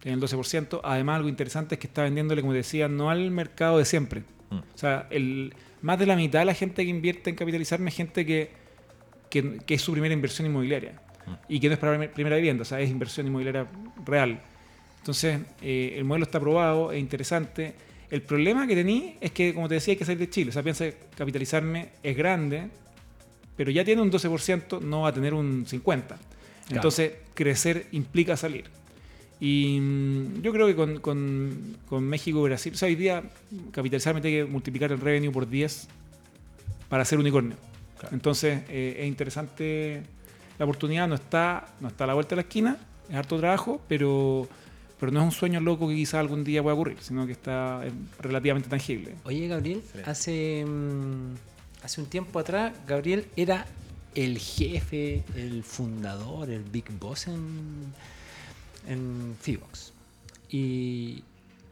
[0.00, 0.80] tiene el 12%.
[0.84, 4.22] Además, algo interesante es que está vendiéndole, como decía, no al mercado de siempre.
[4.50, 4.56] Mm.
[4.56, 5.52] O sea, el,
[5.82, 8.50] más de la mitad de la gente que invierte en capitalizarme es gente que,
[9.28, 11.00] que, que es su primera inversión inmobiliaria.
[11.48, 13.66] Y que no es para primer- primera vivienda, o sea, es inversión inmobiliaria
[14.04, 14.40] real.
[14.98, 17.74] Entonces, eh, el modelo está aprobado, es interesante.
[18.10, 20.50] El problema que tení es que, como te decía, hay que salir de Chile.
[20.50, 22.68] O sea, piensa que capitalizarme es grande,
[23.56, 26.16] pero ya tiene un 12%, no va a tener un 50%.
[26.70, 28.64] Entonces, crecer implica salir.
[29.40, 33.22] Y mm, yo creo que con, con- con México y Brasil, o sea, hoy día
[33.72, 35.88] capitalizarme tiene que multiplicar el revenue por 10
[36.88, 37.56] para ser unicornio.
[37.98, 38.14] Claro.
[38.14, 40.02] Entonces, eh, es interesante
[40.58, 42.76] la oportunidad, no está, no está a la vuelta de la esquina,
[43.08, 44.48] es harto trabajo, pero,
[45.00, 47.84] pero no es un sueño loco que quizás algún día pueda ocurrir, sino que está
[47.86, 49.14] es relativamente tangible.
[49.24, 51.34] Oye, Gabriel, hace, mm,
[51.82, 53.66] hace un tiempo atrás, Gabriel era
[54.14, 57.94] el jefe, el fundador, el big boss en,
[58.86, 59.94] en Fibox.
[60.50, 61.24] Y,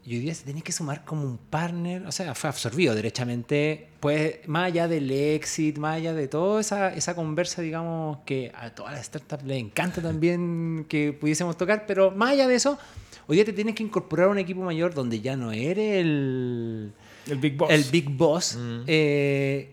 [0.05, 3.89] y hoy día se tiene que sumar como un partner, o sea, fue absorbido derechamente,
[3.99, 8.69] pues más allá del exit, más allá de toda esa, esa conversa, digamos, que a
[8.71, 12.79] todas las startups les encanta también que pudiésemos tocar, pero más allá de eso,
[13.27, 16.93] hoy día te tienes que incorporar a un equipo mayor donde ya no eres el,
[17.27, 17.69] El Big Boss.
[17.69, 18.57] el Big Boss.
[18.57, 18.83] Mm.
[18.87, 19.69] Eh,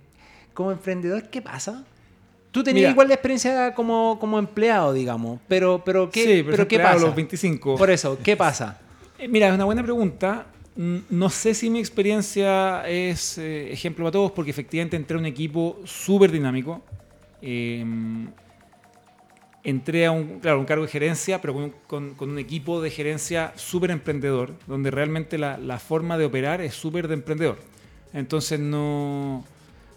[0.53, 1.85] como emprendedor, ¿qué pasa?
[2.51, 2.91] Tú tenías Mira.
[2.93, 7.05] igual la experiencia como, como empleado, digamos, pero, pero ¿qué, sí, pero, pero ¿qué pasa?
[7.05, 7.77] los 25.
[7.77, 8.81] Por eso, ¿qué pasa?
[9.19, 10.47] Eh, Mira, es una buena pregunta.
[10.77, 15.21] Mm, No sé si mi experiencia es eh, ejemplo para todos, porque efectivamente entré a
[15.21, 16.83] un equipo súper dinámico.
[17.43, 17.85] Eh,
[19.65, 22.81] entré a un, claro, un cargo de gerencia, pero con, un- con- con un equipo
[22.81, 27.59] de gerencia súper emprendedor, donde realmente la, la forma de operar es súper de emprendedor.
[28.13, 29.45] Entonces no,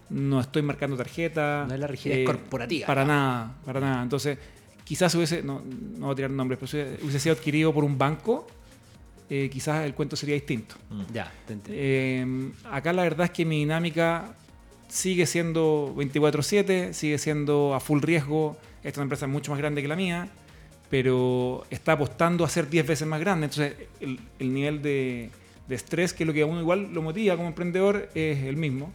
[0.10, 1.66] no estoy marcando tarjeta.
[1.68, 3.08] No es la rigidez corporativa, Para ¿no?
[3.14, 4.02] nada, para nada.
[4.04, 4.38] Entonces,
[4.84, 5.62] quizás hubiese, no,
[5.98, 8.48] no voy a tirar nombres, pero hubiese sido adquirido por un banco,
[9.30, 10.76] eh, quizás el cuento sería distinto.
[11.14, 11.82] Ya, te entiendo.
[11.84, 14.34] Eh, acá la verdad es que mi dinámica
[14.88, 18.58] sigue siendo 24/7, sigue siendo a full riesgo.
[18.80, 20.30] Esta es una empresa mucho más grande que la mía,
[20.90, 23.46] pero está apostando a ser 10 veces más grande.
[23.46, 25.30] Entonces el, el nivel de,
[25.68, 28.56] de estrés, que es lo que a uno igual lo motiva como emprendedor, es el
[28.58, 28.92] mismo.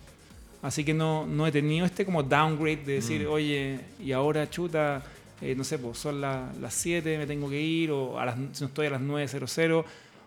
[0.63, 5.03] Así que no, no he tenido este como downgrade de decir, oye, y ahora chuta,
[5.43, 8.37] eh, no sé, pues son la- las 7, me tengo que ir, o a las,
[8.53, 9.85] si no estoy a las 9.00,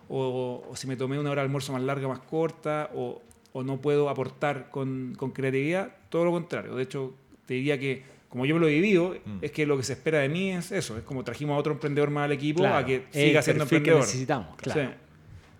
[0.08, 3.20] o, o si me tomé una hora de almuerzo más larga, más corta, o,
[3.52, 6.74] o no puedo aportar con, con creatividad, todo lo contrario.
[6.76, 7.14] De hecho,
[7.46, 10.18] te diría que, como yo me lo he vivido, es que lo que se espera
[10.18, 12.84] de mí es eso, es como trajimos a otro emprendedor más al equipo Claro, a
[12.84, 14.00] que siga siendo perfil que emprendedor.
[14.00, 14.82] necesitamos, claro.
[14.82, 14.88] Sí.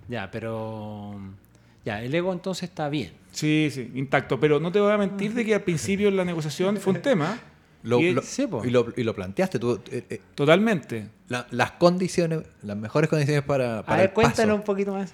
[0.09, 1.19] Ya, pero.
[1.85, 3.13] Ya, el ego entonces está bien.
[3.33, 4.39] Sí, sí, intacto.
[4.41, 7.01] Pero no te voy a mentir de que al principio en la negociación fue un
[7.03, 7.39] tema.
[7.85, 9.81] Lo- Y- lo- sí, y, lo, y lo planteaste tú.
[9.91, 11.09] eh, eh, Totalmente.
[11.29, 14.23] la- las condiciones, las mejores condiciones para, A para ver, el paso.
[14.27, 15.13] cuéntanos un poquito más.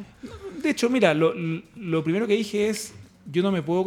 [0.62, 1.34] De hecho, mira, lo,
[1.76, 2.94] lo primero que dije es,
[3.30, 3.84] yo no me puedo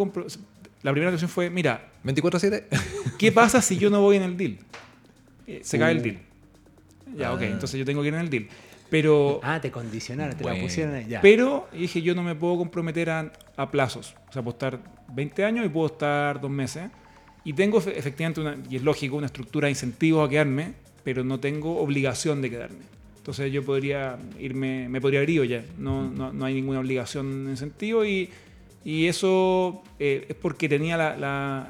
[0.84, 2.65] La primera negociación fue, mira, 24-7.
[3.17, 4.57] ¿qué pasa si yo no voy en el deal?
[5.47, 6.03] Eh, se cae el Uh.
[6.03, 6.19] deal.
[7.15, 7.45] Ya, ok, Ah.
[7.45, 8.47] entonces yo tengo que ir en el deal.
[8.89, 10.65] Pero, Ah, te condicionaron, te la Bueno.
[10.65, 11.07] pusieron ahí.
[11.09, 11.19] Ya.
[11.19, 14.15] pero dije, yo no me puedo comprometer a, a plazos.
[14.30, 14.80] O sea, puedo estar
[15.13, 16.89] 20 años y puedo estar dos meses.
[17.48, 20.74] Y tengo efe- efectivamente, una, y es lógico, una estructura de incentivos a quedarme,
[21.04, 22.84] pero no tengo obligación de quedarme.
[23.18, 25.64] Entonces yo podría irme, me podría haber ido ya.
[25.78, 28.06] No, no, no hay ninguna obligación en sentido.
[28.06, 28.30] Y,
[28.84, 31.70] y eso eh, es porque tenía la, la,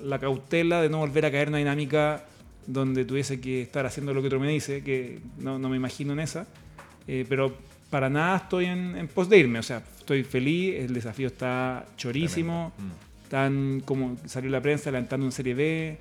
[0.00, 2.24] la cautela de no volver a caer en una dinámica
[2.66, 6.12] donde tuviese que estar haciendo lo que otro me dice, que no, no me imagino
[6.12, 6.46] en esa.
[7.08, 7.56] Eh, pero
[7.90, 9.58] para nada estoy en, en pos de irme.
[9.58, 12.72] O sea, estoy feliz, el desafío está chorísimo.
[13.38, 15.98] Están, como salió la prensa, levantando una serie B, eh,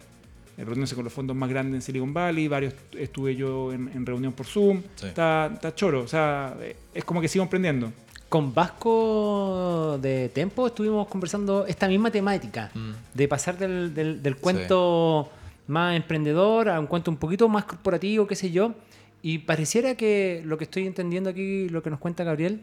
[0.58, 2.48] reuniéndose con los fondos más grandes en Silicon Valley.
[2.48, 4.84] Varios estuve yo en, en reunión por Zoom.
[4.96, 5.08] Sí.
[5.08, 6.02] Está, está choro.
[6.02, 7.92] O sea, eh, es como que sigo emprendiendo.
[8.30, 12.92] Con Vasco de Tempo estuvimos conversando esta misma temática, Mm.
[13.16, 15.32] de pasar del, del- del cuento
[15.66, 18.76] más emprendedor a un cuento un poquito más corporativo, qué sé yo.
[19.24, 22.62] Y pareciera que lo que estoy entendiendo aquí, lo que nos cuenta Gabriel,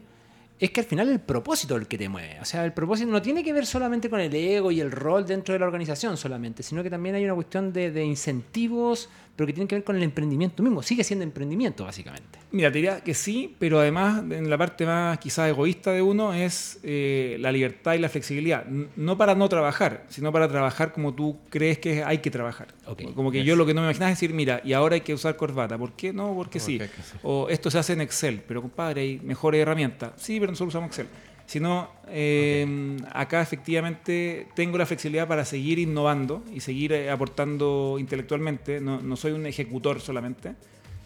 [0.61, 2.37] es que al final el propósito es el que te mueve.
[2.39, 5.25] O sea, el propósito no tiene que ver solamente con el ego y el rol
[5.25, 9.47] dentro de la organización solamente, sino que también hay una cuestión de, de incentivos, pero
[9.47, 10.83] que tienen que ver con el emprendimiento mismo.
[10.83, 12.39] Sigue siendo emprendimiento, básicamente.
[12.51, 16.33] Mira, te diría que sí, pero además en la parte más quizás egoísta de uno
[16.33, 18.65] es eh, la libertad y la flexibilidad.
[18.65, 22.67] No para no trabajar, sino para trabajar como tú crees que hay que trabajar.
[23.15, 23.47] Como que yes.
[23.47, 25.77] yo lo que no me imaginaba es decir, mira, y ahora hay que usar corbata.
[25.77, 26.33] ¿Por qué no?
[26.35, 26.79] Porque sí.
[27.23, 30.11] O esto se hace en Excel, pero compadre, hay mejores herramientas.
[30.17, 31.07] Sí, pero nosotros usamos Excel.
[31.51, 38.79] Sino, eh, acá efectivamente tengo la flexibilidad para seguir innovando y seguir eh, aportando intelectualmente.
[38.79, 40.53] No, no soy un ejecutor solamente.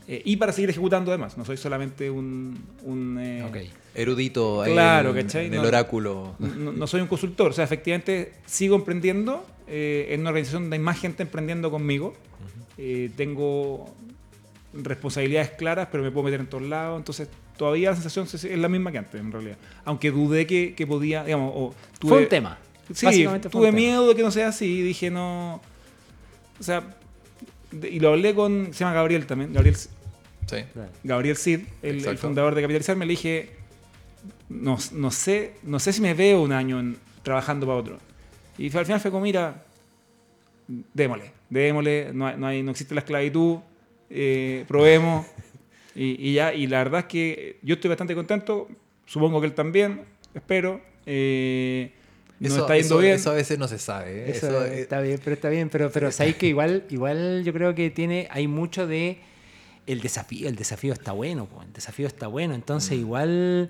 [0.07, 1.35] Eh, y para seguir ejecutando además.
[1.35, 2.63] No soy solamente un...
[2.83, 3.71] un, eh.
[3.95, 5.47] Erudito Claro, en, ¿cachai?
[5.47, 6.35] en el No- oráculo.
[6.37, 7.49] no, no soy un consultor.
[7.49, 12.13] O sea, efectivamente sigo emprendiendo en una organización donde hay más gente emprendiendo conmigo.
[13.15, 13.91] Tengo
[14.73, 16.99] responsabilidades claras, pero me puedo meter en todos lados.
[16.99, 19.57] Entonces, todavía la sensación se- es la misma que antes, en realidad.
[19.83, 22.57] Aunque dudé que, que podía, digamos, o tuve, Fue un tema.
[22.93, 23.71] Sí, tuve tema.
[23.71, 24.65] miedo de que no sea así.
[24.79, 25.61] y Dije, no.
[26.59, 26.83] O sea,
[27.71, 28.67] de- y lo hablé con.
[28.73, 29.53] Se llama Gabriel también.
[29.53, 30.57] Gabriel, Sí.
[31.03, 33.49] Gabriel Cid, el, fundador de Capitalizar, me le dije,
[34.49, 37.97] no, no, sé, no sé si me veo un año en- trabajando para otro.
[38.57, 39.63] Y fue- al final fue como, mira,
[40.93, 43.57] démosle, démosle, no, hay- no, hay- no existe la esclavitud,
[44.09, 45.25] eh, probemos.
[45.95, 48.67] Y, y ya, y la verdad es que yo estoy bastante contento,
[49.05, 50.01] supongo que él también,
[50.33, 50.81] espero.
[51.05, 51.91] eh,
[52.41, 53.13] Eso, está yendo eso- bien.
[53.15, 54.11] eso a veces no se sabe.
[54.25, 54.31] ¿eh?
[54.31, 57.53] Eso, Eso, eh, está bien, pero está bien, pero, pero sabéis que igual, igual yo
[57.53, 59.19] creo que tiene, hay mucho de
[59.87, 62.57] el desafío, el desafío está bueno, po, el desafío está bueno, Mm.
[62.57, 63.69] entonces igual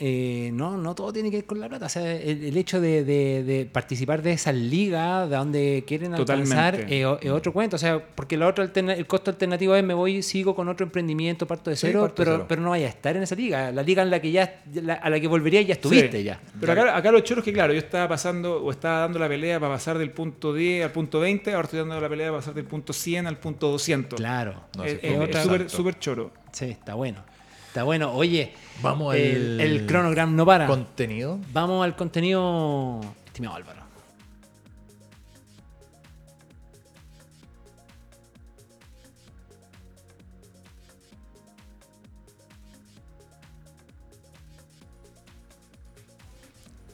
[0.00, 2.80] eh, no, no todo tiene que ver con la plata, o sea, el, el hecho
[2.80, 7.26] de, de- de participar de esas ligas de donde quieren alcanzar Totalmente.
[7.26, 10.54] es, otro cuento, o sea, porque la otra el costo alternativo es me voy, sigo
[10.54, 12.46] con otro emprendimiento, parto de Sí, cero, de pero, cero.
[12.48, 14.94] pero no vaya a estar en esa liga, la liga en la que ya, la-
[14.94, 16.24] a la que volvería ya estuviste Sí.
[16.24, 16.40] ya.
[16.60, 19.28] Pero acá, acá lo choro es que, claro, yo estaba pasando o estaba dando la
[19.28, 22.38] pelea para pasar del punto 10 al punto 20, ahora estoy dando la pelea para
[22.38, 24.16] pasar del punto 100 al punto 200.
[24.18, 25.08] Claro, No, es sí,
[25.48, 26.30] fue es- súper choro.
[26.52, 27.24] sí, está bueno.
[27.68, 28.12] Está bueno.
[28.12, 30.66] Oye, Vamos el, al el cronograma no para.
[30.66, 31.38] contenido.
[31.52, 33.78] Vamos al contenido, estimado Álvaro.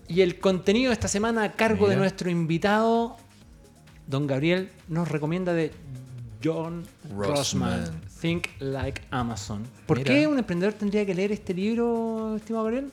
[0.09, 3.16] Y el contenido de esta semana a cargo de nuestro invitado,
[4.07, 5.72] don Gabriel, nos recomienda de
[6.43, 8.01] John Rossman, Rossman.
[8.25, 9.64] Think Like Amazon.
[9.85, 10.14] ¿Por Mira.
[10.14, 12.91] qué un emprendedor tendría que leer este libro, estimado Gabriel?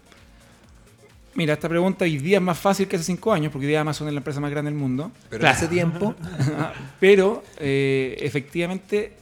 [1.35, 3.79] Mira, esta pregunta hoy día es más fácil que hace cinco años, porque hoy día
[3.79, 5.09] Amazon es la empresa más grande del mundo.
[5.29, 6.15] Pero ese tiempo,
[6.99, 9.13] Pero, eh, efectivamente,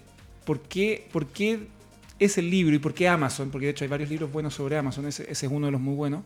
[0.45, 1.67] ¿por qué, por qué
[2.17, 3.51] ese libro y por qué Amazon?
[3.51, 5.79] Porque de hecho hay varios libros buenos sobre Amazon, ese, ese es uno de los
[5.79, 6.23] muy buenos.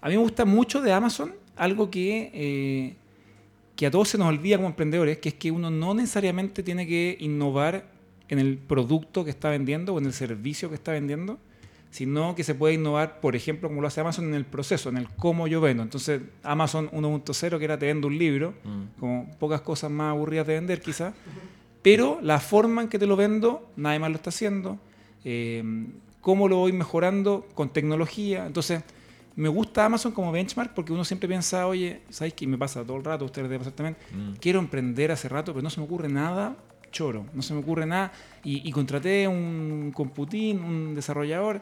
[0.00, 2.96] A mí me gusta mucho de Amazon algo que, eh,
[3.76, 6.88] que a todos se nos olvida como emprendedores, que es que uno no necesariamente tiene
[6.88, 7.91] que innovar
[8.32, 11.38] en el producto que está vendiendo o en el servicio que está vendiendo,
[11.90, 14.96] sino que se puede innovar, por ejemplo, como lo hace Amazon en el proceso, en
[14.96, 15.82] el cómo yo vendo.
[15.82, 18.54] Entonces, Amazon 1.0, que era te vendo un libro,
[18.98, 21.12] como pocas cosas más aburridas de vender quizás,
[21.82, 24.78] pero la forma en que te lo vendo, nadie más lo está haciendo.
[25.26, 25.62] Eh,
[26.22, 27.46] ¿Cómo lo voy mejorando?
[27.52, 28.46] Con tecnología.
[28.46, 28.82] Entonces,
[29.36, 32.46] me gusta Amazon como benchmark porque uno siempre piensa, oye, ¿sabes qué?
[32.46, 33.96] Me pasa todo el rato, ustedes les debe pasar también.
[34.10, 34.36] Mm.
[34.40, 36.56] Quiero emprender hace rato, pero no se me ocurre nada
[36.92, 38.12] choro, no se me ocurre nada.
[38.44, 41.60] Y, y contraté un computín, un desarrollador,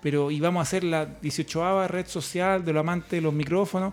[0.00, 3.92] pero íbamos a hacer la 18 red social de los amantes de los micrófonos,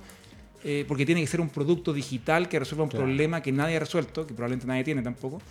[0.63, 3.05] eh, porque tiene que ser un producto digital que resuelva un Claro.
[3.05, 5.41] problema que nadie ha resuelto, que probablemente nadie tiene tampoco.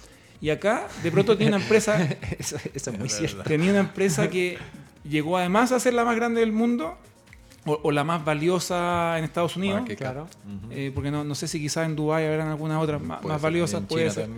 [0.40, 1.96] Y acá, de pronto, tiene una empresa
[2.38, 3.36] Eso, eso es muy Es cierto.
[3.38, 3.48] verdad.
[3.50, 4.58] tenía una empresa que
[5.08, 6.96] llegó además a ser la más grande del mundo
[7.66, 9.82] o, o la más valiosa en Estados Unidos.
[9.96, 10.26] Claro.
[10.70, 13.82] Eh, porque no, no sé si quizás en Dubái habrán algunas otras más, más valiosas,
[13.88, 14.28] puede ser.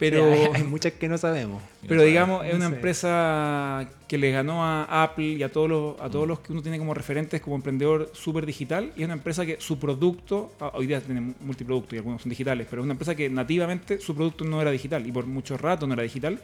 [0.00, 1.62] Pero, hay, hay muchas que no sabemos.
[1.86, 6.08] pero digamos, es una empresa que le ganó a Apple y a todos los, a
[6.08, 6.10] Mm.
[6.10, 8.92] todos los que uno tiene como referentes como emprendedor súper digital.
[8.96, 12.30] Y es una empresa que su producto, ah, hoy día tiene multiproductos y algunos son
[12.30, 15.56] digitales, pero es una empresa que nativamente su producto no era digital y por mucho
[15.56, 16.40] rato no era digital.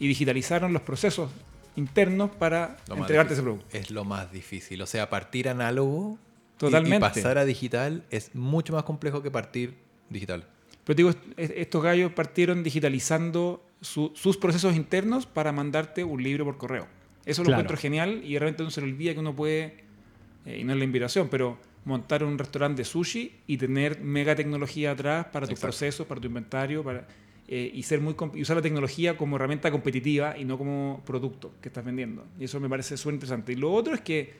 [0.00, 1.30] Y digitalizaron los procesos
[1.76, 3.66] internos para Lo entregarte ese producto.
[3.72, 4.80] Es lo más difícil.
[4.82, 6.18] O sea, partir análogo
[6.60, 9.74] y pasar a digital es mucho más complejo que partir
[10.08, 10.44] digital.
[10.86, 16.44] Pero digo, est- estos gallos partieron digitalizando su- sus procesos internos para mandarte un libro
[16.46, 16.86] por correo.
[17.26, 17.60] Eso lo Claro.
[17.62, 19.84] encuentro genial y de repente uno se le olvida que uno puede,
[20.46, 24.34] eh, y no es la inspiración, pero montar un restaurante de sushi y tener mega
[24.34, 27.06] tecnología atrás para tus procesos, para tu inventario, para,
[27.48, 31.52] eh, y, ser muy, y usar la tecnología como herramienta competitiva y no como producto
[31.60, 32.24] que estás vendiendo.
[32.40, 33.52] Y eso me parece súper interesante.
[33.52, 34.34] Y lo otro es que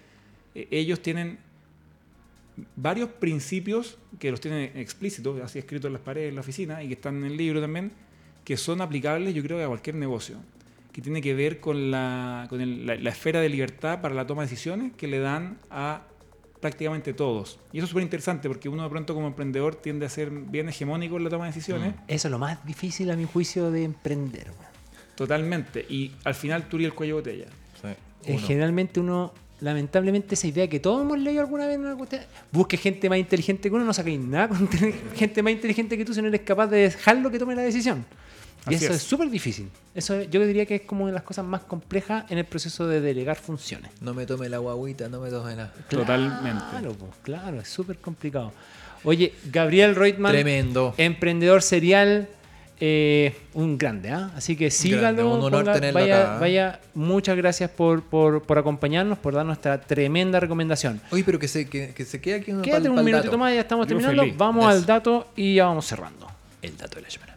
[0.54, 1.38] eh, ellos tienen
[2.76, 6.88] varios principios que los tienen explícitos, así escritos en las paredes en la oficina y
[6.88, 7.92] que están en el libro también,
[8.44, 10.36] que son aplicables yo creo que a cualquier negocio,
[10.92, 14.26] que tiene que ver con la, con el- la, la esfera de libertad para la
[14.26, 16.02] toma de decisiones que le dan a
[16.60, 17.60] prácticamente todos.
[17.72, 20.68] Y eso es súper interesante porque uno de pronto como emprendedor tiende a ser bien
[20.70, 23.84] hegemónico en la toma de decisiones, Eso es lo más difícil a mi juicio de
[23.84, 24.50] emprender.
[25.14, 27.46] totalmente, y al final tú eres el cuello de botella.
[27.82, 27.88] Sí.
[28.32, 32.22] Eh, generalmente uno, lamentablemente, esa idea que todos hemos leído alguna vez en una cuestión,
[32.52, 36.04] busque gente más inteligente que uno, no sacáis nada con tener gente más inteligente que
[36.04, 38.04] tú si no eres capaz de dejarlo que tome la decisión.
[38.68, 39.06] Y Así eso es es.
[39.08, 39.70] súper difícil.
[39.94, 42.88] Eso yo diría que es como una de las cosas más complejas en el proceso
[42.88, 43.92] de delegar funciones.
[44.00, 45.72] No me tome la guaguita, no me tome la...
[45.88, 46.64] Totalmente.
[46.70, 48.52] Claro, pues, claro, es súper complicado.
[49.04, 50.94] Oye, Gabriel Reutmann, Tremendo.
[50.96, 52.28] emprendedor serial,
[52.80, 54.30] eh, un grande, ¿ah?
[54.36, 55.34] Así que sígalo.
[55.34, 56.38] un honor ponga- tenerlo vaya, acá, ¿ah?
[56.40, 61.00] vaya, muchas gracias por, por, por acompañarnos, por dar nuestra tremenda recomendación.
[61.10, 63.60] Oye, pero que se, que, que se quede aquí un Quédate un minutito más, ya
[63.60, 64.22] estamos Yo terminando.
[64.22, 64.36] feliz.
[64.36, 64.70] Vamos Eso.
[64.72, 66.26] al dato y ya vamos cerrando.
[66.62, 67.35] El dato de la semana.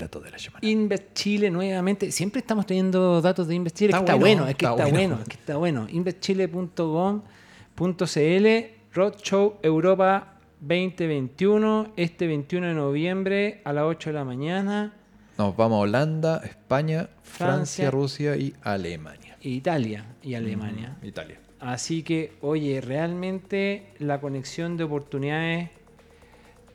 [0.00, 0.66] Dato de la semana.
[0.66, 2.10] Invest Chile nuevamente.
[2.10, 3.90] Siempre estamos teniendo datos de Invest Chile.
[3.90, 5.08] Está que está bueno, es que está está, bueno.
[5.08, 5.22] bueno.
[5.22, 5.86] es que está bueno.
[5.90, 14.92] Investchile.com.cl Roadshow Europa 2021, este 21 de noviembre a las 8 de la mañana.
[15.38, 17.90] Nos vamos a Holanda, España, Francia, Francia.
[17.90, 19.36] Rusia y Alemania.
[19.40, 20.96] Italia y Alemania.
[21.02, 21.38] Italia.
[21.60, 25.70] Así que, oye, realmente la conexión de oportunidades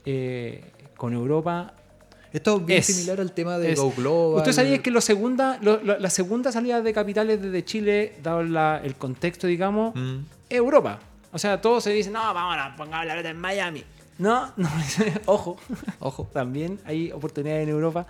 [0.05, 1.73] eh, con Europa
[2.35, 4.39] Esto es bien Es- similar al tema de es- Go Global.
[4.39, 8.43] ¿Usted sabía que lo segunda, lo- lo- la segunda salida de capitales desde Chile, dado
[8.43, 10.17] la- el contexto, digamos, Mm.
[10.49, 10.99] es Europa?
[11.31, 13.83] O sea, todos se dicen, no, vamos a pongar la plata en Miami.
[14.17, 14.69] No, no,
[15.25, 15.57] ojo,
[15.99, 16.27] Ojo.
[16.33, 18.05] también hay oportunidades en Europa.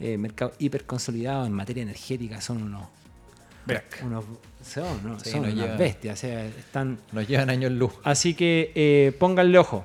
[0.00, 2.82] Eh, mercado hiper consolidado en materia energética, son unos.
[4.02, 4.24] Unos,
[4.64, 5.18] son, ¿no?
[5.20, 5.78] Sí, son nos unas llevan.
[5.78, 6.18] bestias.
[6.18, 7.92] o sea, están, Nos llevan años luz.
[8.04, 9.84] Así que eh, pónganle ojo.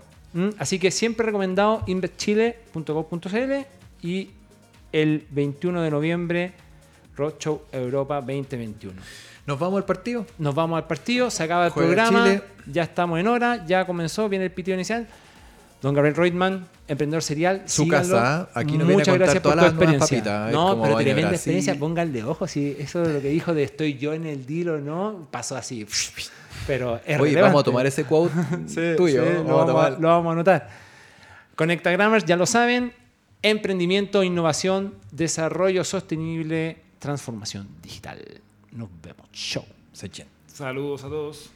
[0.58, 3.66] Así que siempre recomendado investchile.com.cl
[4.04, 4.30] y
[4.92, 6.52] el 21 de noviembre
[7.16, 9.00] Roadshow Europa 2021.
[9.46, 10.26] ¿Nos vamos al partido?
[10.38, 12.42] Nos vamos al partido, se acaba el Juega programa, Chile.
[12.72, 15.08] ya estamos en hora, ya comenzó, viene el pitido inicial.
[15.82, 17.64] Don Gabriel Reutemann, emprendedor serial.
[17.66, 18.16] Su síganlo.
[18.16, 20.18] casa, aquí nos viene a Muchas gracias por todas tu las experiencia.
[20.18, 21.36] papitas, no, pero tremenda Brasil.
[21.36, 22.48] experiencia, pónganle ojo.
[22.48, 25.58] Si eso es lo que dijo de estoy yo en el deal o no, pasó
[25.58, 25.86] así.
[26.68, 28.34] Pero es Oye, vamos a tomar ese quote
[28.68, 29.26] Sí, tuyo.
[29.26, 30.70] sí, lo, vamos a, lo vamos a anotar.
[31.56, 32.94] Conectagrammers, ya lo saben.
[33.44, 38.42] Emprendimiento, innovación, desarrollo sostenible, transformación digital.
[38.72, 39.30] Nos vemos.
[39.34, 39.66] Chau.
[40.48, 41.52] Saludos a todos.